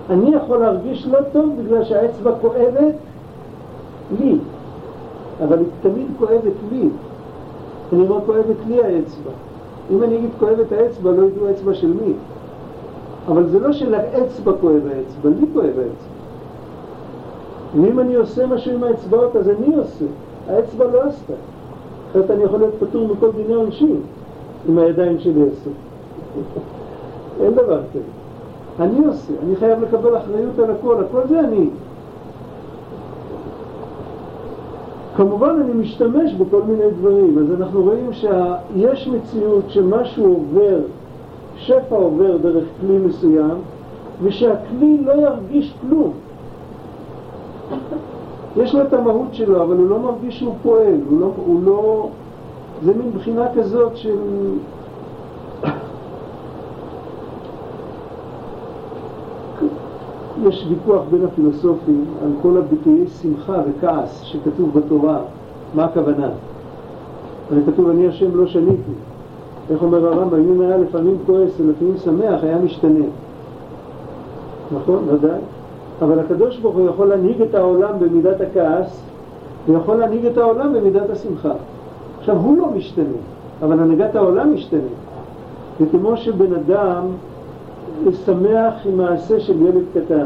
[0.10, 2.96] אני יכול להרגיש לא טוב בגלל שהאצבע כואבת
[4.20, 4.38] לי,
[5.44, 6.90] אבל היא תמיד כואבת לי.
[7.94, 9.32] אני אומר כואבת לי האצבע.
[9.92, 12.14] אם אני אגיד כואבת האצבע, לא ידעו האצבע של מי.
[13.28, 16.18] אבל זה לא שלאצבע כואב האצבע, לי כואב האצבע.
[17.82, 20.06] ואם אני עושה משהו עם האצבעות, אז אני עושה.
[20.50, 21.34] האצבע לא עשתה.
[22.12, 24.02] אחרת אני יכול להיות פטור מכל דיני עונשין.
[24.70, 25.70] עם הידיים שלי עושה.
[27.42, 28.00] אין דבר כזה.
[28.80, 31.70] אני עושה, אני חייב לקבל אחריות על הכל, הכל זה אני.
[35.18, 40.80] כמובן אני משתמש בכל מיני דברים, אז אנחנו רואים שיש מציאות שמשהו עובר,
[41.56, 43.58] שפע עובר דרך כלי מסוים,
[44.24, 46.12] ושהכלי לא ירגיש כלום.
[48.58, 52.10] יש לו את המהות שלו, אבל הוא לא מרגיש שהוא פועל, הוא לא, הוא לא,
[52.84, 54.18] זה מין בחינה כזאת של...
[60.48, 65.20] יש ויכוח בין הפילוסופים על כל הביטויי שמחה וכעס שכתוב בתורה,
[65.76, 66.30] מה הכוונה?
[67.52, 68.92] הרי כתוב אני השם לא שניתי.
[69.70, 73.06] איך אומר הרמב"ם, אם היה לפעמים כועס ולפעמים שמח, היה משתנה.
[74.76, 75.04] נכון?
[75.10, 75.40] ודאי.
[76.02, 79.02] אבל הקדוש ברוך הוא יכול להנהיג את העולם במידת הכעס
[79.68, 81.52] ויכול להנהיג את העולם במידת השמחה.
[82.20, 83.18] עכשיו, הוא לא משתנה,
[83.64, 84.80] אבל הנהגת העולם משתנה.
[85.82, 87.02] וכמו שבן אדם
[88.26, 90.26] שמח עם מעשה של ילד קטן,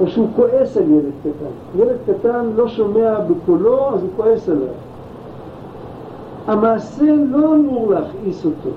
[0.00, 1.82] או שהוא כועס על ילד קטן.
[1.82, 4.74] ילד קטן לא שומע בקולו, אז הוא כועס עליו.
[6.46, 8.70] המעשה לא אמור להכעיס אותו.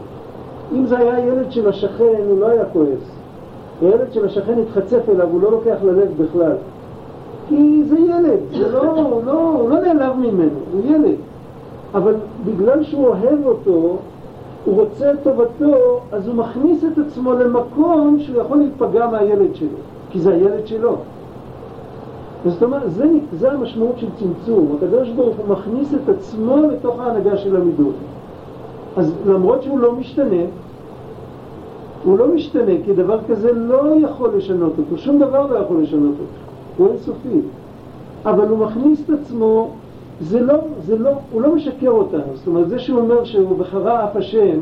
[0.73, 3.21] אם זה היה ילד של השכן, הוא לא היה כועס.
[3.81, 6.55] הילד של השכן התחצף אליו, הוא לא לוקח ללב בכלל.
[7.49, 8.84] כי זה ילד, זה לא,
[9.25, 11.15] לא, הוא לא נעלב ממנו, הוא ילד.
[11.93, 12.13] אבל
[12.45, 13.97] בגלל שהוא אוהב אותו,
[14.65, 19.78] הוא רוצה את טובתו, אז הוא מכניס את עצמו למקום שהוא יכול להיפגע מהילד שלו,
[20.10, 20.95] כי זה הילד שלו.
[22.45, 23.06] זאת אומרת, זה,
[23.39, 24.78] זה המשמעות של צמצום.
[24.78, 27.95] הקדוש ברוך הוא מכניס את עצמו לתוך ההנהגה של המידות.
[28.97, 30.43] אז למרות שהוא לא משתנה,
[32.04, 36.12] הוא לא משתנה, כי דבר כזה לא יכול לשנות אותו, שום דבר לא יכול לשנות
[36.12, 36.24] אותו,
[36.78, 37.39] הוא אינסופי.
[38.26, 39.69] אבל הוא מכניס את עצמו
[40.21, 40.53] זה לא,
[40.86, 44.60] זה לא, הוא לא משקר אותנו, זאת אומרת זה שהוא אומר שהוא בחרה אף השם,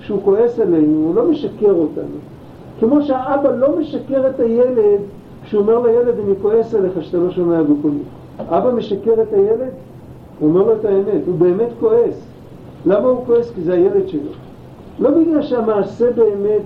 [0.00, 2.16] שהוא כועס עלינו, הוא לא משקר אותנו.
[2.80, 5.00] כמו שהאבא לא משקר את הילד
[5.44, 7.98] כשהוא אומר לילד אני כועס עליך שאתה לא שומע בקולי.
[8.38, 9.70] אבא משקר את הילד?
[10.38, 12.26] הוא אומר לו את האמת, הוא באמת כועס.
[12.86, 13.50] למה הוא כועס?
[13.54, 14.30] כי זה הילד שלו.
[14.98, 16.62] לא בגלל שהמעשה באמת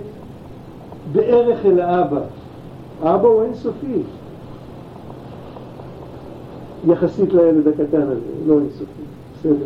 [1.11, 2.21] בערך אל האבא.
[3.03, 4.01] האבא הוא אינסופי.
[6.87, 9.01] יחסית לילד הקטן הזה, לא אינסופי,
[9.33, 9.65] בסדר.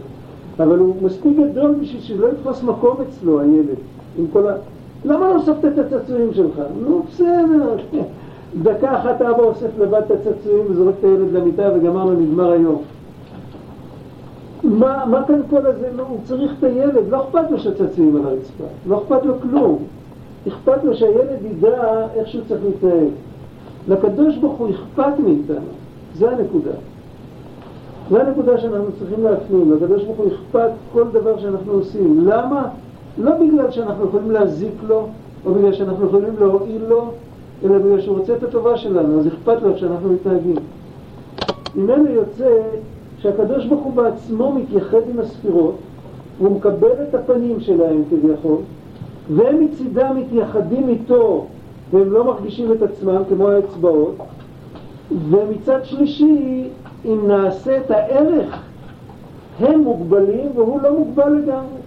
[0.60, 3.78] אבל הוא מספיק גדול בשביל שלא יתפוס מקום אצלו, הילד.
[4.18, 4.54] עם כל ה...
[5.06, 6.62] למה לא אוספת את הצעצועים שלך?
[6.82, 7.76] נו, בסדר.
[8.64, 12.82] דקה אחת אבא אוסף לבד את הצעצועים וזורק את הילד למיטה וגמרנו, נגמר היום.
[14.64, 15.90] מה, מה כאן כל הזה?
[15.96, 19.78] לא, הוא צריך את הילד, לא אכפת לו שהצעצועים על הרצפה, לא אכפת לו כלום.
[20.48, 23.10] אכפת לו שהילד ידע איך שהוא צריך להתנהג.
[23.88, 25.68] לקדוש ברוך הוא אכפת מאיתנו,
[26.16, 26.72] זה הנקודה.
[28.10, 32.28] זו הנקודה שאנחנו צריכים להפנים, לקדוש ברוך הוא אכפת כל דבר שאנחנו עושים.
[32.28, 32.68] למה?
[33.18, 35.08] לא בגלל שאנחנו יכולים להזיק לו,
[35.46, 37.12] או בגלל שאנחנו יכולים להועיל לו,
[37.64, 40.56] אלא בגלל שהוא רוצה את הטובה שלנו, אז אכפת לו איך שאנחנו מתנהגים.
[41.76, 42.62] ממנו יוצא
[43.18, 45.76] שהקדוש ברוך הוא בעצמו מתייחד עם הספירות,
[46.40, 48.58] והוא מקבל את הפנים שלהם כביכול,
[49.36, 51.46] והם מצידם מתייחדים איתו,
[51.92, 54.16] והם לא מרגישים את עצמם כמו האצבעות,
[55.30, 56.68] ומצד שלישי,
[57.06, 58.62] אם נעשה את הערך,
[59.60, 61.80] הם מוגבלים והוא לא מוגבל לגמרי.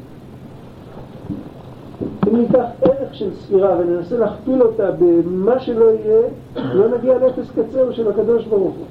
[2.28, 6.20] אם ניקח ערך של ספירה וננסה להכפיל אותה במה שלא יהיה,
[6.56, 8.86] לא נגיע לאפס קצר של הקדוש ברוך הוא.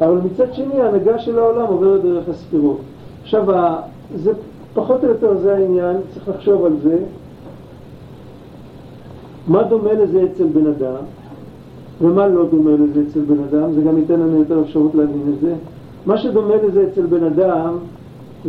[0.00, 2.80] אבל מצד שני, ההנהגה של העולם עוברת דרך הספירות.
[3.22, 3.44] עכשיו,
[4.14, 4.32] זה
[4.74, 6.98] פחות או יותר זה העניין, צריך לחשוב על זה.
[9.48, 10.94] מה דומה לזה אצל בן אדם,
[12.00, 15.40] ומה לא דומה לזה אצל בן אדם, זה גם ייתן לנו יותר אפשרות להבין את
[15.40, 15.54] זה.
[16.06, 17.74] מה שדומה לזה אצל בן אדם,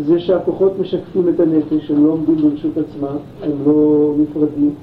[0.05, 4.73] זה שהכוחות משקפים את הנפש, הם לא עומדים ברשות עצמם, הם לא נפרדים.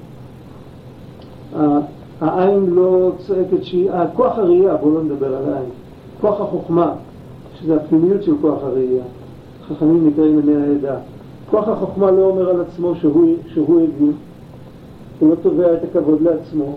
[2.21, 5.69] העין לא צועקת שהיא, כוח הראייה, בואו לא נדבר על העין,
[6.21, 6.91] כוח החוכמה,
[7.59, 9.03] שזה הפנימיות של כוח הראייה,
[9.67, 10.95] חכמים נקראים עיני העדה.
[11.51, 14.11] כוח החוכמה לא אומר על עצמו שהוא, שהוא הבין,
[15.19, 16.75] הוא לא תובע את הכבוד לעצמו.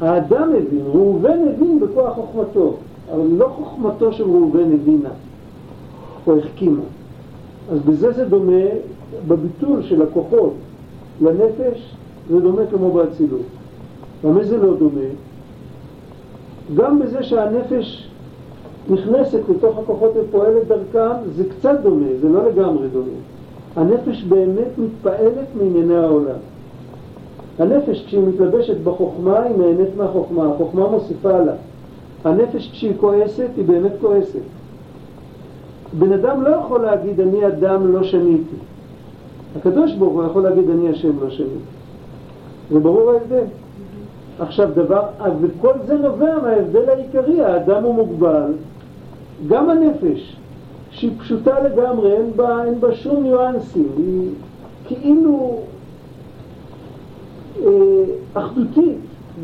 [0.00, 2.74] האדם הבין, ראובן הבין בכוח חוכמתו,
[3.14, 5.10] אבל לא חוכמתו של ראובן הבינה
[6.26, 6.82] או החכימה.
[7.72, 8.62] אז בזה זה דומה,
[9.28, 10.54] בביטול של הכוחות
[11.20, 11.94] לנפש,
[12.30, 13.46] זה דומה כמו באצילות.
[14.24, 15.00] במה זה לא דומה?
[16.74, 18.08] גם בזה שהנפש
[18.90, 23.18] נכנסת לתוך הכוחות ופועלת דרכם, זה קצת דומה, זה לא לגמרי דומה.
[23.76, 26.38] הנפש באמת מתפעלת מענייני העולם.
[27.58, 31.52] הנפש כשהיא מתלבשת בחוכמה היא נהנית מהחוכמה, החוכמה מוסיפה לה.
[32.24, 34.40] הנפש כשהיא כועסת היא באמת כועסת.
[35.98, 38.56] בן אדם לא יכול להגיד אני אדם לא שניתי.
[39.56, 41.54] הקדוש ברוך הוא יכול להגיד אני השם לא שניתי.
[42.70, 43.44] זה ברור ההבדל.
[44.38, 45.02] עכשיו דבר,
[45.40, 48.52] וכל זה נובע מההבדל העיקרי, האדם הוא מוגבל,
[49.48, 50.36] גם הנפש,
[50.90, 54.30] שהיא פשוטה לגמרי, אין בה, אין בה שום ניואנסים, היא
[54.86, 55.58] כאילו
[58.34, 58.98] אחדותית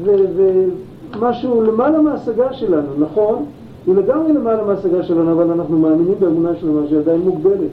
[0.05, 3.45] ומשהו למעלה מההשגה שלנו, נכון?
[3.87, 7.71] היא לגמרי למעלה מההשגה שלנו, אבל אנחנו מאמינים באמונה שלנו שהיא עדיין מוגבלת.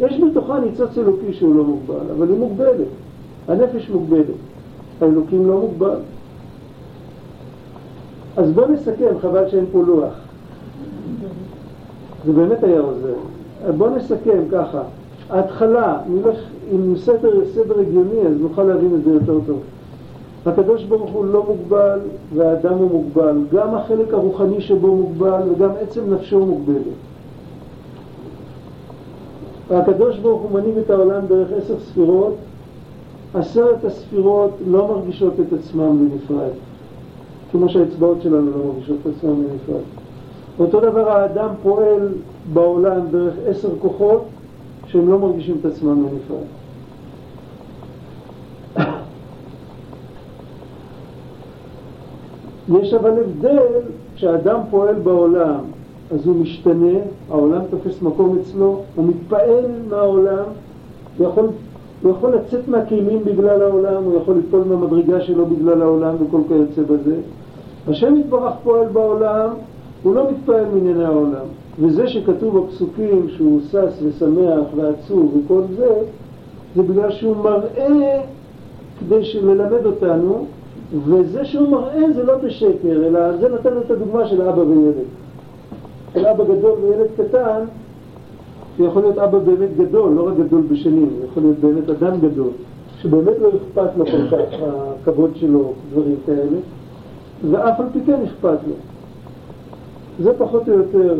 [0.00, 2.88] יש בתוכה ניצוץ אלוקי שהוא לא מוגבל, אבל היא מוגבלת.
[3.48, 4.26] הנפש מוגבלת.
[5.00, 5.96] האלוקים לא מוגבל.
[8.36, 10.14] אז בואו נסכם, חבל שאין פה לוח.
[12.24, 13.14] זה באמת היה עוזר.
[13.76, 14.82] בואו נסכם ככה.
[15.32, 16.36] ההתחלה, נלך
[16.72, 19.60] עם סדר, סדר הגיוני, אז נוכל להבין את זה יותר טוב.
[20.46, 21.98] הקדוש ברוך הוא לא מוגבל
[22.34, 26.82] והאדם הוא מוגבל, גם החלק הרוחני שבו מוגבל וגם עצם נפשו מוגבלת.
[29.70, 32.34] הקדוש ברוך הוא מנהיג את העולם דרך עשר ספירות,
[33.34, 36.52] עשרת הספירות לא מרגישות את עצמן בנפרד,
[37.52, 39.82] כמו שהאצבעות שלנו לא מרגישות את עצמן בנפרד.
[40.58, 42.08] אותו דבר האדם פועל
[42.52, 44.24] בעולם דרך עשר כוחות
[44.92, 46.46] שהם לא מרגישים את עצמם בנפרד.
[52.82, 53.80] יש אבל הבדל,
[54.16, 55.60] כשאדם פועל בעולם,
[56.10, 56.98] אז הוא משתנה,
[57.30, 60.44] העולם תופס מקום אצלו, הוא מתפעל מהעולם,
[61.18, 61.48] הוא יכול,
[62.02, 66.82] הוא יכול לצאת מהכלים בגלל העולם, הוא יכול ליפול מהמדרגה שלו בגלל העולם וכל כיוצא
[66.82, 67.16] בזה.
[67.88, 69.50] השם יתברך פועל בעולם,
[70.02, 71.46] הוא לא מתפעל מענייני העולם.
[71.80, 75.94] וזה שכתוב בפסוקים שהוא שש ושמח ועצוב וכל זה,
[76.76, 78.20] זה בגלל שהוא מראה
[79.00, 80.46] כדי ללמד אותנו
[81.04, 84.94] וזה שהוא מראה זה לא בשקר, אלא זה נתן את הדוגמה של אבא וילד.
[86.14, 87.64] של אבא גדול וילד קטן,
[88.76, 92.50] שיכול להיות אבא באמת גדול, לא רק גדול בשנים, יכול להיות באמת אדם גדול,
[93.02, 94.56] שבאמת לא אכפת לו כל כך
[95.02, 96.58] הכבוד שלו, דברים כאלה,
[97.50, 98.74] ואף על פי כן אכפת לו.
[100.20, 101.14] זה פחות או יותר,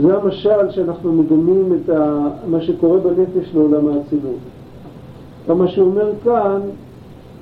[0.00, 4.38] זה המשל שאנחנו מדמים את ה, מה שקורה בנפש לעולם האצילות.
[5.48, 6.60] מה שאומר כאן,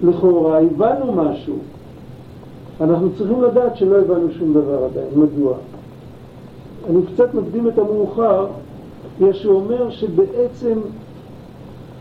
[0.03, 1.57] לכאורה הבנו משהו.
[2.81, 5.09] אנחנו צריכים לדעת שלא הבנו שום דבר עדיין.
[5.17, 5.55] מדוע?
[6.91, 8.47] אני קצת מקדים את המאוחר,
[9.21, 10.79] יש שאומר שבעצם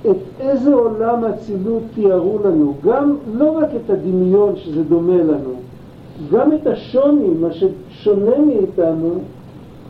[0.01, 5.53] את איזה עולם האצילות תיארו לנו, גם לא רק את הדמיון שזה דומה לנו,
[6.31, 9.09] גם את השוני, מה ששונה מאיתנו,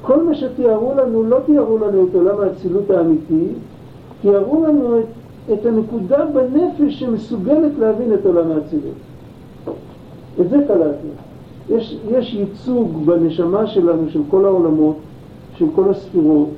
[0.02, 3.45] כל מה שתיארו לנו, לא תיארו לנו את עולם האצילות האמיתי,
[4.22, 5.06] תיארו לנו את,
[5.54, 8.95] את הנקודה בנפש שמסוגלת להבין את עולם האצילות.
[10.41, 11.10] את זה קלטנו.
[11.70, 14.95] יש, יש ייצוג בנשמה שלנו של כל העולמות,
[15.58, 16.50] של כל הספירות,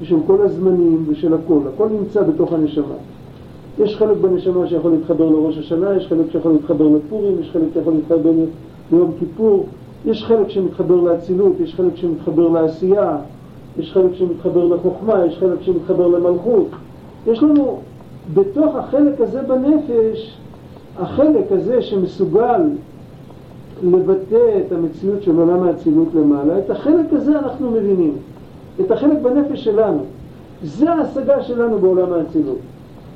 [0.00, 1.60] ושל כל הזמנים ושל הכל.
[1.74, 2.94] הכל נמצא בתוך הנשמה.
[3.78, 7.92] יש חלק בנשמה שיכול להתחבר לראש השנה, יש חלק שיכול להתחבר לפורים, יש חלק שיכול
[7.94, 8.30] להתחבר
[8.92, 9.66] ליום כיפור,
[10.06, 13.16] יש חלק שמתחבר לאצילות, יש חלק שמתחבר לעשייה,
[13.78, 16.68] יש חלק שמתחבר לחוכמה, יש חלק שמתחבר למלכות.
[17.26, 17.78] יש לנו
[18.34, 20.38] בתוך החלק הזה בנפש,
[20.98, 22.60] החלק הזה שמסוגל
[23.82, 28.16] לבטא את המציאות של עולם האצילות למעלה, את החלק הזה אנחנו מבינים,
[28.80, 30.02] את החלק בנפש שלנו.
[30.62, 32.58] זה ההשגה שלנו בעולם האצילות.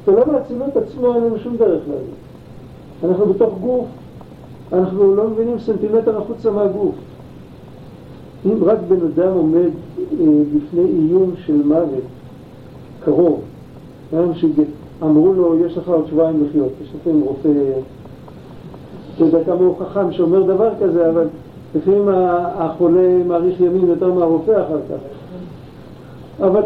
[0.02, 2.14] את עולם האצילות עצמו אין לנו שום דרך להבין.
[3.04, 3.86] אנחנו בתוך גוף,
[4.72, 6.94] אנחנו לא מבינים סנטימטר החוצה מהגוף.
[8.46, 9.70] אם רק בן אדם עומד
[10.20, 12.04] אה, בפני איום של מוות
[13.04, 13.40] קרוב,
[15.02, 17.48] אמרו לו, יש לך עוד שבועיים לחיות, יש לכם רופא
[19.18, 21.26] אתה יודע כמה הוא חכם שאומר דבר כזה, אבל
[21.74, 22.08] לפעמים
[22.58, 25.00] החולה מאריך ימים יותר מהרופא אחר כך.
[26.44, 26.62] אבל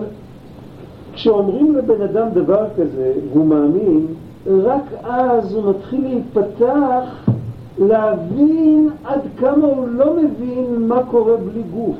[1.12, 4.06] כשאומרים לבן אדם דבר כזה, והוא מאמין,
[4.46, 7.30] רק אז הוא מתחיל להיפתח,
[7.78, 11.96] להבין עד כמה הוא לא מבין מה קורה בלי גוף.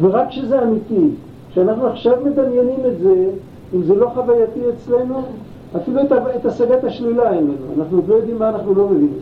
[0.00, 1.08] ורק כשזה אמיתי,
[1.50, 3.30] כשאנחנו עכשיו מדמיינים את זה,
[3.74, 5.22] אם זה לא חווייתי אצלנו,
[5.76, 9.20] אפילו את, את השגת השלילה אין לנו, אנחנו לא יודעים מה אנחנו לא מבינים.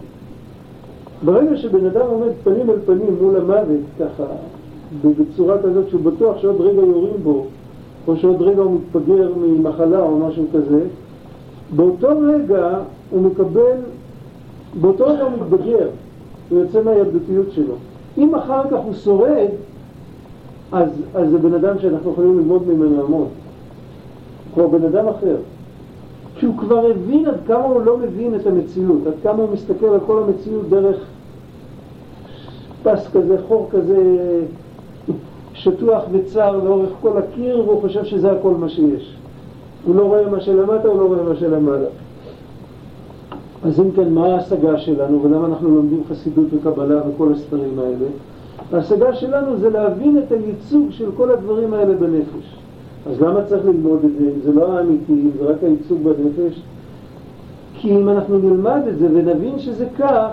[1.24, 4.24] ברגע שבן אדם עומד פנים אל פנים מול המוות, ככה,
[5.02, 7.44] בצורה כזאת שהוא בטוח שעוד רגע יורים בו,
[8.08, 10.80] או שעוד רגע הוא מתפגר ממחלה או משהו כזה,
[11.76, 12.78] באותו רגע
[13.10, 13.76] הוא מקבל,
[14.80, 15.88] באותו רגע הוא מתבגר,
[16.48, 17.74] הוא יוצא מהילדותיות שלו.
[18.18, 19.48] אם אחר כך הוא שורד,
[20.72, 23.28] אז, אז זה בן אדם שאנחנו יכולים ללמוד ממנו המון.
[24.54, 25.36] כמו בן אדם אחר.
[26.38, 30.00] שהוא כבר הבין עד כמה הוא לא מבין את המציאות, עד כמה הוא מסתכל על
[30.06, 30.96] כל המציאות דרך
[32.82, 33.96] פס כזה, חור כזה
[35.54, 39.16] שטוח וצר לאורך כל הקיר, והוא חושב שזה הכל מה שיש.
[39.86, 41.86] הוא לא רואה מה שלמטה, הוא לא רואה מה שלמעלה.
[43.64, 48.06] אז אם כן, מה ההשגה שלנו, ולמה אנחנו לומדים חסידות וקבלה וכל הספרים האלה?
[48.72, 52.56] ההשגה שלנו זה להבין את הייצוג של כל הדברים האלה בנפש.
[53.10, 54.24] אז למה צריך ללמוד את זה?
[54.24, 56.62] אם זה לא האמיתי, זה רק הייצוג בנפש.
[57.74, 60.28] כי אם אנחנו נלמד את זה ונבין שזה כך,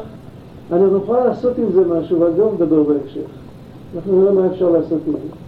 [0.72, 3.28] אנחנו נוכל לעשות עם זה משהו, ועל זה הוא מדבר בהמשך.
[3.96, 5.47] אנחנו נראה מה אפשר לעשות עם זה.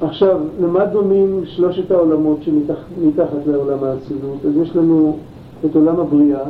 [0.00, 4.44] עכשיו, למה דומים שלושת העולמות שמתחת לעולם האצילות?
[4.48, 5.16] אז יש לנו
[5.64, 6.44] את עולם הבריאה,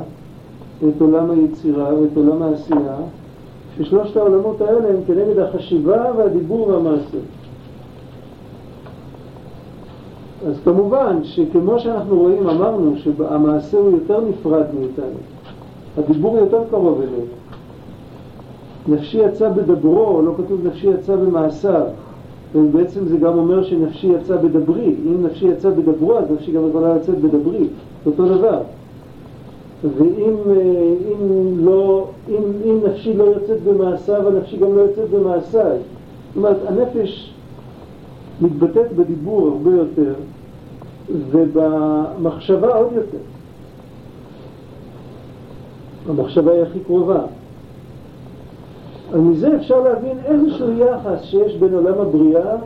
[0.89, 2.97] את עולם היצירה ואת עולם העשייה,
[3.79, 7.19] ששלושת העולמות האלה הם כנגד החשיבה והדיבור והמעשה.
[10.47, 15.19] אז כמובן שכמו שאנחנו רואים, אמרנו שהמעשה הוא יותר נפרד מאיתנו,
[15.99, 17.27] הדיבור יותר קרוב אלינו.
[18.89, 21.87] נפשי יצא בדברו, לא כתוב נפשי יצא במעשיו,
[22.55, 26.97] ובעצם זה גם אומר שנפשי יצא בדברי, אם נפשי יצא בדברו אז נפשי גם יכולה
[26.97, 27.67] לצאת בדברי,
[28.07, 28.61] אותו דבר.
[29.99, 35.79] ואם אה, אם לא, אם, אם נפשי לא יוצאת במעשיו, הנפשי גם לא יוצאת במעשיי.
[35.79, 37.35] זאת אומרת, הנפש
[38.41, 40.15] מתבטאת בדיבור הרבה יותר,
[41.31, 43.19] ובמחשבה עוד יותר.
[46.09, 47.21] המחשבה היא הכי קרובה.
[49.15, 52.57] אז מזה אפשר להבין איזשהו יחס שיש בין עולם הבריאה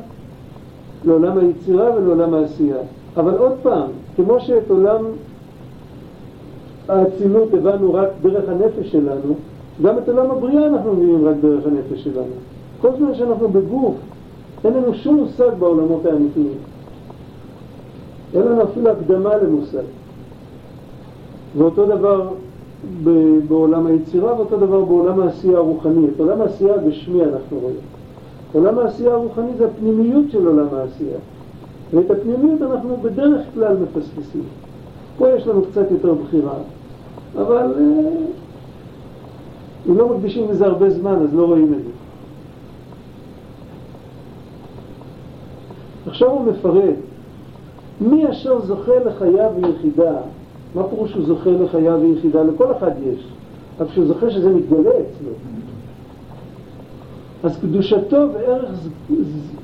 [1.05, 2.77] לעולם היצירה ולעולם העשייה.
[3.17, 5.05] אבל עוד פעם, כמו שאת עולם
[6.89, 9.35] האצילות הבנו רק דרך הנפש שלנו,
[9.83, 12.35] גם את עולם הבריאה אנחנו מבינים רק דרך הנפש שלנו.
[12.81, 13.95] כל זמן שאנחנו בגוף,
[14.65, 16.55] אין לנו שום מושג בעולמות האמיתיים.
[18.35, 19.83] אין לנו אפילו הקדמה למושג.
[21.57, 22.29] ואותו דבר
[23.49, 26.07] בעולם היצירה ואותו דבר בעולם העשייה הרוחני.
[26.09, 27.77] את עולם העשייה הגשמי אנחנו רואים.
[28.53, 31.19] עולם העשייה הרוחני זה הפנימיות של עולם העשייה.
[31.95, 34.43] ואת הפנימיות אנחנו בדרך כלל מפספסים.
[35.19, 36.55] פה יש לנו קצת יותר בחירה,
[37.37, 38.11] אבל אה,
[39.89, 41.91] אם לא מקדישים לזה הרבה זמן אז לא רואים את זה.
[46.07, 46.95] עכשיו הוא מפרט,
[48.01, 50.17] מי אשר זוכה לחיה ויחידה
[50.75, 52.43] מה פירוש שהוא זוכה לחיה ויחידה?
[52.43, 53.27] לכל אחד יש.
[53.79, 55.31] אבל כשהוא זוכה שזה מתגלה אצלו.
[57.45, 58.89] אז קדושתו וערך ז-
[59.23, 59.55] ז-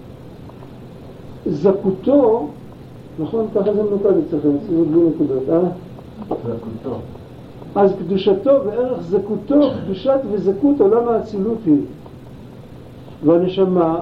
[1.46, 2.48] זכותו,
[3.18, 3.46] נכון?
[3.54, 5.60] ככה זה מנוקד אצלכם, אצלנו בלי נקודות, אה?
[6.28, 6.96] זכותו.
[7.74, 11.80] אז קדושתו וערך זכותו, קדושת וזכות עולם האצילות היא.
[13.24, 13.98] והנשמה,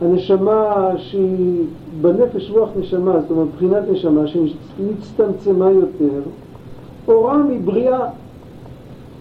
[0.00, 1.64] הנשמה שהיא
[2.00, 6.20] בנפש רוח נשמה, זאת אומרת מבחינת נשמה שנצטמצמה יותר,
[7.08, 8.06] אורה מבריאה,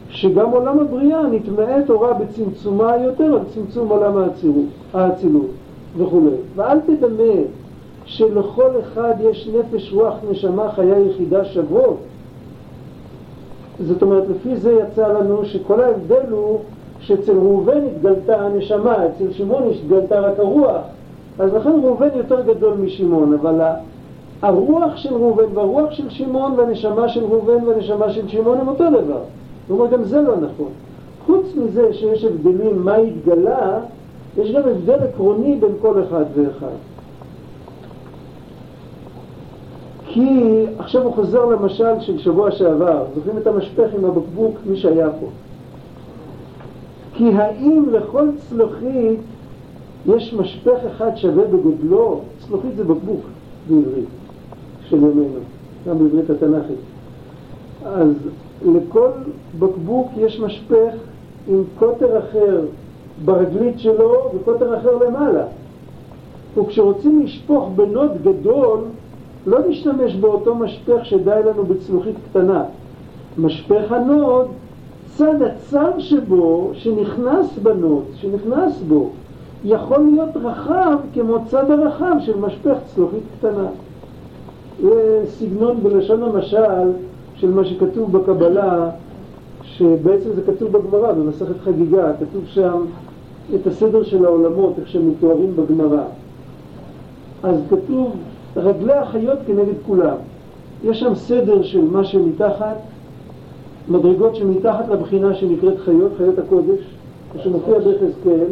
[0.09, 4.13] שגם עולם הבריאה נתמעט אורה בצמצומה יותר על צמצום עולם
[4.93, 5.49] האצילות,
[5.97, 6.35] וכולי.
[6.55, 7.41] ואל תדמה
[8.05, 11.97] שלכל אחד יש נפש רוח נשמה חיה יחידה שוות.
[13.79, 16.59] זאת אומרת, לפי זה יצא לנו שכל ההבדל הוא
[16.99, 20.81] שאצל ראובן התגלתה הנשמה, אצל שמעון התגלתה רק הרוח.
[21.39, 23.61] אז לכן ראובן יותר גדול משמעון, אבל
[24.41, 29.21] הרוח של ראובן והרוח של שמעון והנשמה של ראובן והנשמה של שמעון הם אותו דבר.
[29.69, 30.69] אומר, גם זה לא נכון.
[31.25, 33.79] חוץ מזה שיש הבדלים מה התגלה,
[34.37, 36.75] יש גם הבדל עקרוני בין כל אחד ואחד.
[40.07, 45.09] כי עכשיו הוא חוזר למשל של שבוע שעבר, זוכרים את המשפך עם הבקבוק, מי שהיה
[45.19, 45.27] פה.
[47.13, 49.19] כי האם לכל צלוחית
[50.05, 52.19] יש משפך אחד שווה בגודלו?
[52.39, 53.21] צלוחית זה בקבוק
[53.69, 54.20] בעברית
[54.91, 55.39] של ימינו,
[55.87, 56.77] גם בעברית התנ"כית.
[57.85, 58.13] אז
[58.65, 59.09] לכל
[59.59, 60.93] בקבוק יש משפך
[61.47, 62.61] עם קוטר אחר
[63.25, 65.43] ברגלית שלו וקוטר אחר למעלה.
[66.57, 68.79] וכשרוצים לשפוך בנוד גדול,
[69.47, 72.63] לא נשתמש באותו משפך שדי לנו בצלוחית קטנה.
[73.37, 74.47] משפך הנוד,
[75.15, 79.09] צד הצר שבו, שנכנס בנוד, שנכנס בו,
[79.65, 83.67] יכול להיות רחב כמו צד הרחב של משפך צלוחית קטנה.
[84.81, 86.91] זה סגנון בלשון המשל
[87.35, 88.89] של מה שכתוב בקבלה,
[89.63, 92.85] שבעצם זה כתוב בגמרא, במסכת חגיגה, כתוב שם
[93.55, 96.03] את הסדר של העולמות, איך שהם מתוארים בגמרא.
[97.43, 98.15] אז כתוב
[98.55, 100.15] רגלי החיות כנגד כולם.
[100.83, 102.77] יש שם סדר של מה שמתחת,
[103.89, 106.79] מדרגות שמתחת לבחינה שנקראת חיות, חיות הקודש,
[107.43, 108.47] שמופיע ביחזקאל,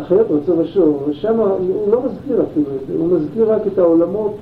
[0.00, 4.34] החיות רצו ושור, ושם הוא לא מזכיר אפילו את זה, הוא מזכיר רק את העולמות,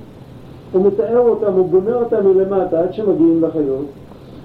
[0.71, 3.85] הוא מתאר אותם, הוא בונה אותם מלמטה עד שמגיעים לחיות.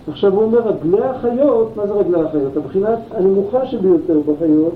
[0.08, 2.56] עכשיו הוא אומר, רגלי החיות, מה זה רגלי החיות?
[2.56, 4.72] הבחינה הנמוכה שביותר בחיות,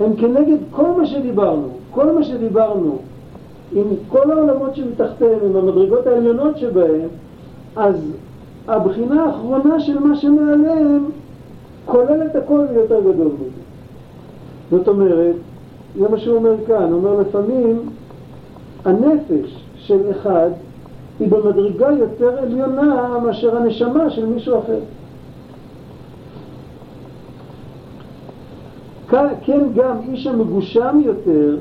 [0.00, 2.98] הם כנגד כל מה שדיברנו, כל מה שדיברנו,
[3.72, 7.08] עם כל העולמות שמתחתיהם, עם המדרגות העליונות שבהם,
[7.76, 7.96] אז
[8.68, 11.04] הבחינה האחרונה של מה שמעליהם
[11.84, 13.60] כוללת הכל ויותר גדול מזה.
[14.70, 15.34] זאת אומרת,
[15.98, 17.80] זה מה שהוא אומר כאן, הוא אומר לפעמים
[18.84, 20.50] הנפש של אחד
[21.20, 24.78] היא במדרגה יותר עליונה מאשר הנשמה של מישהו אחר.
[29.44, 31.56] כן גם איש המגושם יותר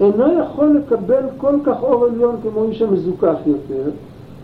[0.00, 3.90] אינו יכול לקבל כל כך אור עליון כמו איש המזוכח יותר.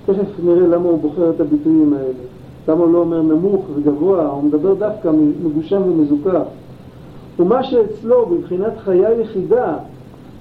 [0.07, 2.13] תכף נראה למה הוא בוחר את הביטויים האלה.
[2.69, 5.11] למה הוא לא אומר נמוך וגבוה, הוא מדבר דווקא
[5.45, 6.43] מגושם ומזוכח.
[7.39, 9.77] ומה שאצלו בבחינת חיה יחידה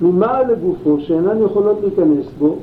[0.01, 2.55] ממעל לגופו שאינן יכולות להיכנס בו,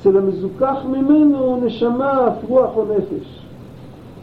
[0.00, 3.44] אצל המזוכח ממנו נשמה, אף רוח או נפש.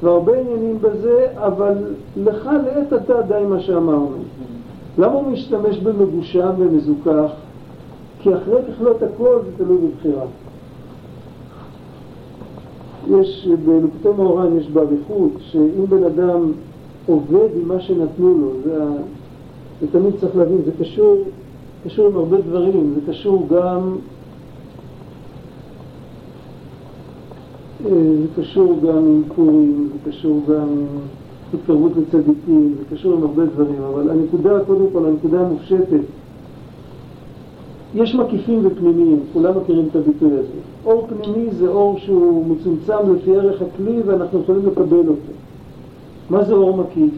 [0.04, 1.74] והרבה עניינים בזה, אבל
[2.18, 4.18] לך לעת עתה די מה שאמרנו.
[4.98, 7.32] למה הוא משתמש במגושם ומזוכח?
[8.20, 10.26] כי אחרי ככלות הכל זה תלוי בבחירה.
[13.10, 16.52] יש, בלוקטי מאורן יש באריכות, שאם בן אדם
[17.06, 18.84] עובד עם מה שנתנו לו, זה,
[19.82, 21.24] זה תמיד צריך להבין, זה קשור,
[21.86, 23.96] קשור עם הרבה דברים, זה קשור גם
[27.90, 30.86] זה קשור גם עם פורים, זה קשור גם עם
[31.54, 36.02] התקרבות לצדיקים, זה קשור עם הרבה דברים, אבל הנקודה, קודם כל, הנקודה המופשטת,
[37.96, 40.60] יש מקיפים ופנימיים, כולם מכירים את הביטוי הזה.
[40.86, 45.32] אור פנימי זה אור שהוא מצומצם לפי ערך הכלי ואנחנו יכולים לקבל אותו.
[46.30, 47.14] מה זה אור מקיף?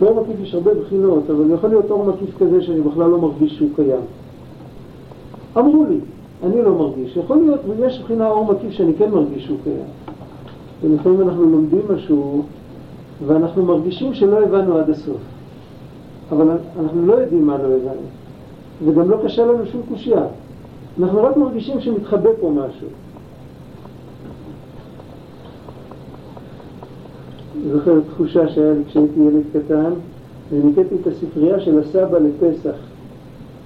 [0.00, 3.56] באור מקיף יש הרבה בחינות, אבל יכול להיות אור מקיף כזה שאני בכלל לא מרגיש
[3.56, 4.00] שהוא קיים.
[5.58, 5.98] אמרו לי,
[6.42, 7.16] אני לא מרגיש.
[7.16, 9.84] יכול להיות, ויש בחינה אור מקיף שאני כן מרגיש שהוא קיים.
[10.82, 12.42] ולפעמים אנחנו לומדים משהו
[13.26, 15.16] ואנחנו מרגישים שלא הבנו עד הסוף.
[16.32, 18.06] אבל אנחנו לא יודעים מה לא הבנו.
[18.84, 20.22] וגם לא קשה לנו שום קושייה.
[21.00, 22.88] אנחנו רק מרגישים שמתחבא פה משהו.
[27.72, 29.90] זוכר תחושה שהיה לי כשהייתי ילד קטן,
[30.50, 32.76] וניקטתי את הספרייה של הסבא לפסח.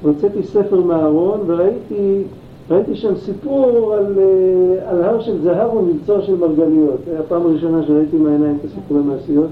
[0.02, 2.22] הוצאתי ספר מהארון וראיתי
[2.70, 7.00] ראיתי שם סיפור על, אה, על הר של זהב ומבצר של מרגליות.
[7.04, 9.50] זו הפעם הראשונה שראיתי מהעיניים את הסיפורי מעשיות.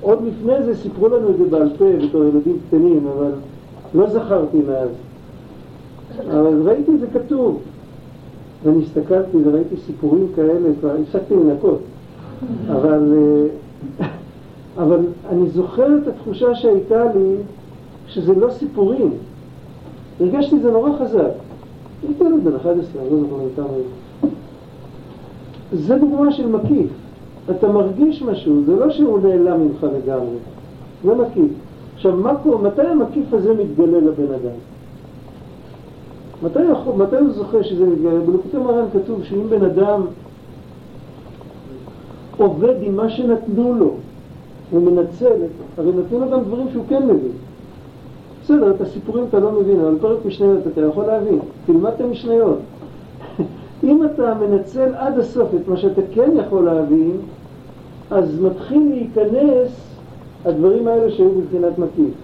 [0.00, 3.30] עוד לפני זה סיפרו לנו את זה בעל פה בתור ילדים קטנים, אבל
[3.94, 4.88] לא זכרתי מאז.
[6.26, 7.60] אבל ראיתי את זה כתוב.
[8.64, 11.80] ואני הסתכלתי וראיתי סיפורים כאלה, כבר הפסקתי לנקות.
[12.70, 13.46] אבל, אה,
[14.78, 17.34] אבל אני זוכר את התחושה שהייתה לי
[18.08, 19.10] שזה לא סיפורים.
[20.20, 21.30] הרגשתי את זה נורא חזק.
[22.02, 23.66] הייתי ילד בן 11, אני לא זוכר כמה
[25.72, 26.90] זה דוגמה של מקיף.
[27.50, 30.36] אתה מרגיש משהו, זה לא שהוא נעלם ממך לגמרי,
[31.04, 31.50] זה מקיף.
[31.94, 34.56] עכשיו, מה קורה, מתי המקיף הזה מתגלה לבן אדם?
[36.42, 36.58] מתי,
[36.96, 38.20] מתי הוא זוכר שזה מתגלה?
[38.20, 40.02] בלוקותי מרן כתוב שאם בן אדם
[42.38, 43.94] עובד עם מה שנתנו לו,
[44.70, 45.32] הוא מנצל,
[45.78, 47.32] הרי נתנו לו גם דברים שהוא כן מבין.
[48.42, 51.38] בסדר, את הסיפורים אתה לא מבין, אבל פרק משניות אתה יכול להבין.
[51.66, 52.58] תלמד את המשניות.
[53.84, 57.16] אם אתה מנצל עד הסוף את מה שאתה כן יכול להבין,
[58.10, 59.96] אז מתחיל להיכנס
[60.44, 62.14] הדברים האלה שהיו בבחינת מקיף.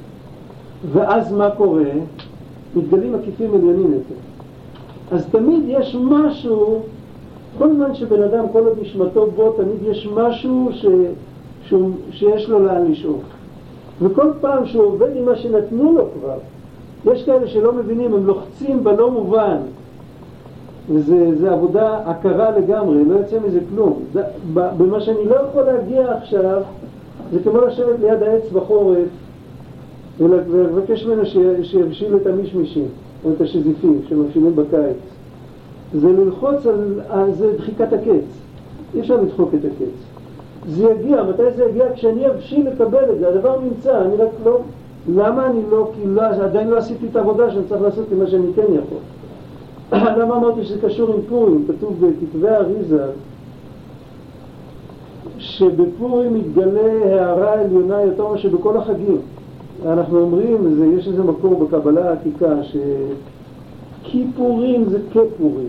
[0.92, 1.90] ואז מה קורה?
[2.76, 4.14] מתגלים מקיפים עליונים יותר.
[5.10, 6.82] אז תמיד יש משהו,
[7.58, 10.86] כל זמן שבן אדם, כל עוד נשמתו בו, תמיד יש משהו ש,
[11.68, 11.74] ש,
[12.10, 13.22] שיש לו לאן לשאוף.
[14.02, 16.38] וכל פעם שהוא עובד עם מה שנתנו לו כבר,
[17.12, 19.56] יש כאלה שלא מבינים, הם לוחצים בלא מובן.
[20.90, 24.02] וזה עבודה עקרה לגמרי, לא יוצא מזה כלום.
[24.12, 24.22] זה,
[24.54, 26.62] במה שאני לא יכול להגיע עכשיו,
[27.32, 29.08] זה כמו לשבת ליד העץ בחורף
[30.20, 31.22] ולבקש ממנו
[31.62, 32.86] שיבשיל את המישמישים,
[33.24, 35.11] או את השזיפים שמבשילים בקיץ.
[35.94, 36.66] זה ללחוץ
[37.08, 38.24] על, זה דחיקת הקץ.
[38.94, 39.94] אי אפשר לדחוק את הקץ.
[40.68, 41.84] זה יגיע, מתי זה יגיע?
[41.94, 44.58] כשאני אבשיל לקבל את זה, הדבר נמצא, אני רק לא...
[45.14, 48.26] למה אני לא, כי לא, עדיין לא עשיתי את העבודה שאני צריך לעשות עם מה
[48.26, 48.98] שאני כן יכול.
[50.20, 51.64] למה אמרתי שזה קשור עם פורים?
[51.68, 53.04] כתוב בכתבי האריזה
[55.38, 59.18] שבפורים מתגלה הערה עליונה יותר מאשר בכל החגים.
[59.86, 62.64] אנחנו אומרים, זה, יש איזה מקור בקבלה העתיקה,
[64.02, 65.68] שכיפורים זה כפורים.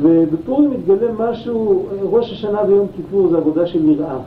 [0.00, 4.18] ובפורים מתגלה משהו, ראש השנה ויום כיפור זה עבודה של יראה.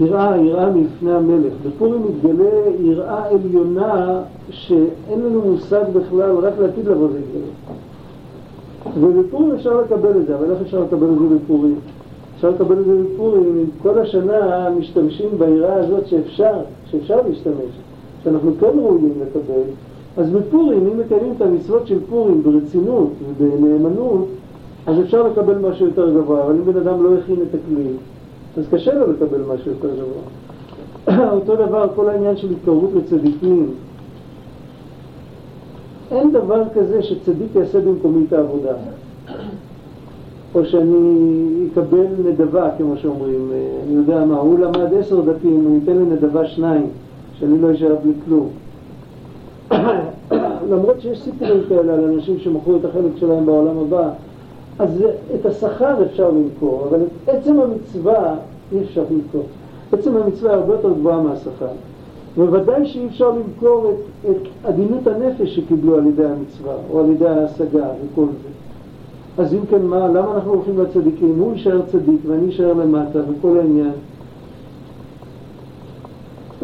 [0.00, 1.52] יראה, יראה מלפני המלך.
[1.66, 7.76] בפורים מתגלה יראה עליונה שאין לנו מושג בכלל, רק לעתיד לבוא זה יתגלה.
[9.00, 11.78] ובפורים אפשר לקבל את זה, אבל איך אפשר לקבל את זה בפורים?
[12.36, 16.54] אפשר לקבל את זה בפורים כל השנה משתמשים ביראה הזאת שאפשר,
[16.90, 17.74] שאפשר להשתמש,
[18.24, 19.62] שאנחנו כן ראויים לקבל,
[20.16, 24.26] אז בפורים, אם מקיימים את המצוות של פורים ברצינות ובנאמנות,
[24.86, 27.90] אז אפשר לקבל משהו יותר גבוה, אבל אם בן אדם לא הכין את הכלי,
[28.58, 31.30] אז קשה לו לקבל משהו יותר גבוה.
[31.36, 33.70] אותו דבר, כל העניין של התקרבות לצדיקים.
[36.10, 38.72] אין דבר כזה שצדיק יעשה במקומי את העבודה.
[40.54, 43.50] או שאני אקבל נדבה, כמו שאומרים,
[43.86, 46.86] אני יודע מה, הוא למד עשר דפים, הוא ייתן לי נדבה שניים,
[47.40, 48.48] שאני לא אשאר בלי כלום.
[50.70, 54.10] למרות שיש סיפורים כאלה על אנשים שמכרו את החלק שלהם בעולם הבא,
[54.78, 58.34] אז את השכר אפשר למכור, אבל את עצם המצווה
[58.72, 59.44] אי אפשר למכור.
[59.92, 61.68] עצם המצווה הרבה יותר גבוהה מהשכר.
[62.36, 67.28] בוודאי שאי אפשר למכור את, את עדינות הנפש שקיבלו על ידי המצווה, או על ידי
[67.28, 68.48] ההשגה וכל זה.
[69.42, 71.34] אז אם כן, מה, למה אנחנו הולכים לצדיקים?
[71.38, 73.92] הוא יישאר צדיק ואני אשאר למטה וכל העניין.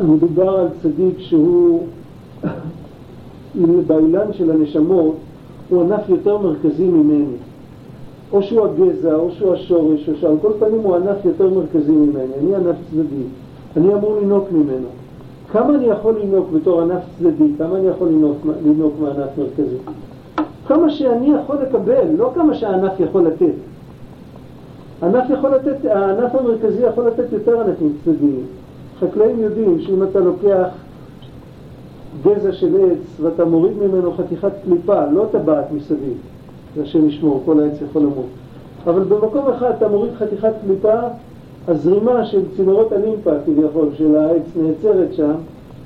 [0.05, 1.87] מדובר על צדיק שהוא
[3.87, 5.15] באילן של הנשמות
[5.69, 7.37] הוא ענף יותר מרכזי ממני.
[8.33, 12.33] או שהוא הגזע, או שהוא השורש, או שעל כל פנים הוא ענף יותר מרכזי ממני.
[12.41, 13.23] אני ענף צדדי.
[13.77, 14.89] אני אמור לנהוג ממנו.
[15.53, 17.53] כמה אני יכול לנהוג בתור ענף צדדי?
[17.59, 18.09] כמה אני יכול
[18.65, 19.77] לנהוג מענף מרכזי?
[20.69, 23.55] כמה שאני יכול לקבל, לא כמה שהענף יכול לתת.
[25.03, 28.45] הענף יכול לתת, הענף המרכזי יכול לתת יותר ענפים צדדיים.
[29.01, 30.69] חקלאים יודעים שאם אתה לוקח
[32.25, 36.17] גזע של עץ ואתה מוריד ממנו חתיכת קליפה, לא טבעת מסביב,
[36.77, 38.27] זה השם ישמור, כל העץ יכול למות.
[38.87, 40.99] אבל במקום אחד אתה מוריד חתיכת קליפה,
[41.69, 45.33] הזרימה של צינורות הלימפה כביכול, של העץ נעצרת שם,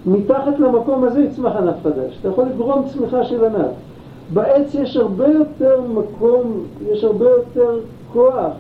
[0.07, 2.19] מתחת למקום הזה יצמח ענף חדש.
[2.21, 3.71] אתה יכול לגרום צמיחה של ענף.
[4.33, 7.79] בעץ יש הרבה יותר מקום, יש הרבה יותר
[8.13, 8.53] כוח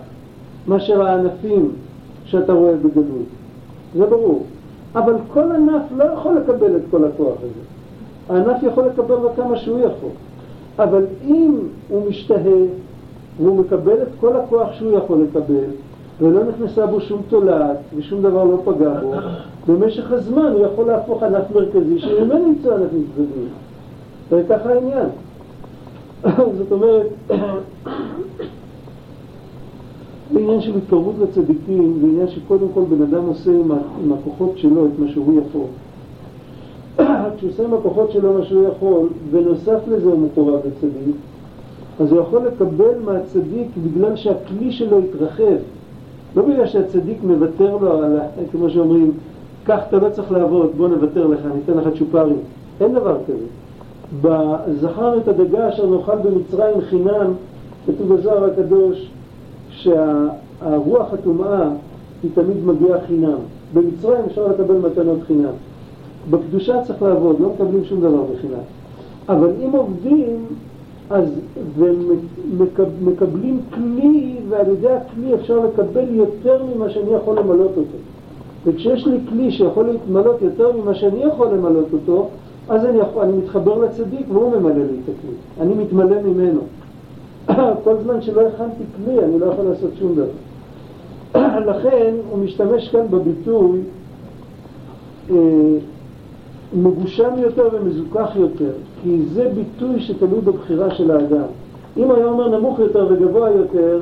[0.68, 1.72] מאשר הענפים
[2.24, 3.39] שאתה רואה בגלות.
[3.94, 4.42] זה ברור.
[4.94, 7.62] אבל כל ענף לא יכול לקבל את כל הכוח הזה.
[8.28, 10.10] הענף יכול לקבל רק כמה שהוא יכול.
[10.78, 12.66] אבל אם הוא משתהה
[13.36, 15.70] והוא מקבל את כל הכוח שהוא יכול לקבל,
[16.20, 19.14] ולא נכנסה בו שום תולעת ושום דבר לא פגע בו,
[19.68, 23.48] במשך הזמן הוא יכול להפוך ענף מרכזי שממנו יצאו ענפים צדדיים.
[24.30, 25.08] וככה העניין.
[26.58, 27.06] זאת אומרת,
[30.32, 34.86] זה עניין של התקרבות לצדיקים, זה עניין שקודם כל בן אדם עושה עם, הכוחות שלו
[34.86, 35.66] את מה שהוא יכול.
[37.36, 41.16] כשהוא עושה עם הכוחות שלו מה שהוא יכול, בנוסף לזה הוא מקורב לצדיק,
[42.00, 45.56] אז הוא יכול לקבל מהצדיק בגלל שהכלי שלו יתרחב.
[46.36, 48.18] לא בגלל שהצדיק מוותר לו על,
[48.52, 49.12] כמו שאומרים,
[49.64, 52.38] קח אתה לא צריך לעבוד, בוא נוותר לך, ניתן לך צ'ופרים.
[52.80, 54.32] אין דבר כזה.
[54.80, 57.32] זכרנו את הדגה אשר נאכל במצרים חינם,
[57.86, 59.10] כתוב בזוהר הקדוש,
[59.80, 61.68] שהרוח הטומאה
[62.22, 63.38] היא תמיד מגיעה חינם.
[63.74, 65.52] במצרים אפשר לקבל מתנות חינם.
[66.30, 68.62] בקדושה צריך לעבוד, לא מקבלים שום דבר בחינם.
[69.28, 70.46] אבל אם עובדים,
[71.10, 71.24] אז
[73.02, 77.98] ומקבלים כלי, ועל ידי הכלי אפשר לקבל יותר ממה שאני יכול למלות אותו.
[78.64, 82.28] וכשיש לי כלי שיכול להתמלות יותר ממה שאני יכול למלות אותו,
[82.68, 85.34] אז אני, יכול, אני מתחבר לצדיק והוא ממלא לי את הכלי.
[85.60, 86.60] אני מתמלא ממנו.
[87.84, 90.30] כל זמן שלא הכנתי כלי, אני לא יכול לעשות שום דבר.
[91.70, 93.80] לכן הוא משתמש כאן בביטוי
[95.30, 95.36] אה,
[96.72, 98.72] מגושם יותר ומזוכח יותר,
[99.02, 101.46] כי זה ביטוי שתלוי בבחירה של האדם.
[101.96, 104.00] אם היה אומר נמוך יותר וגבוה יותר,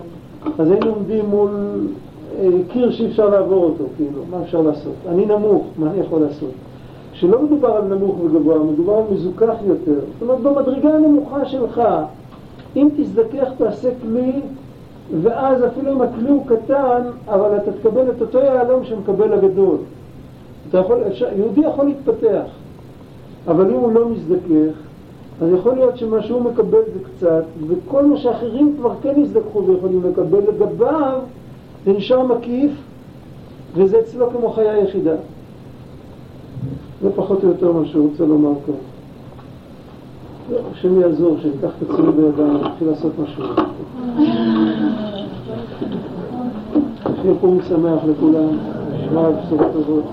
[0.59, 1.51] אז היינו עומדים מול
[2.39, 4.95] אה, קיר שאי אפשר לעבור אותו, כאילו, מה אפשר לעשות?
[5.09, 6.51] אני נמוך, מה אני יכול לעשות?
[7.13, 10.01] כשלא מדובר על נמוך וגבוה, מדובר על מזוכח יותר.
[10.21, 11.83] זאת אומרת, במדרגה הנמוכה שלך,
[12.77, 14.33] אם תזדכך תעשה כלי,
[15.23, 19.77] ואז אפילו אם הכלי הוא קטן, אבל אתה תקבל את אותו יהלום שמקבל הגדול.
[20.69, 22.45] אתה יכול, אפשר, יהודי יכול להתפתח,
[23.49, 24.79] אבל אם הוא לא מזדכך,
[25.43, 30.03] אז יכול להיות שמה שהוא מקבל זה קצת, וכל מה שאחרים כבר כן יזדככו ויכולים
[30.05, 31.19] לקבל לגביו,
[31.85, 32.73] זה נשאר מקיף,
[33.75, 35.15] וזה אצלו כמו חיה יחידה.
[37.03, 38.75] זה פחות או יותר מה שהוא רוצה לומר כאן.
[40.73, 43.45] השם יעזור, שניקח את עצמנו בידיים, נתחיל לעשות משהו.
[47.23, 48.59] שיהיה פורים שמח לכולם,
[48.93, 50.05] נשמע בשורות טובות.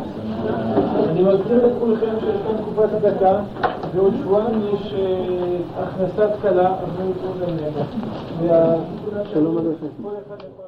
[1.09, 3.39] אני מזכיר לכולכם שיש כאן תקופת הדקה,
[3.95, 4.93] ועוד שבועיים יש
[5.77, 6.75] הכנסת כלה.
[9.33, 10.64] שלום עליכם.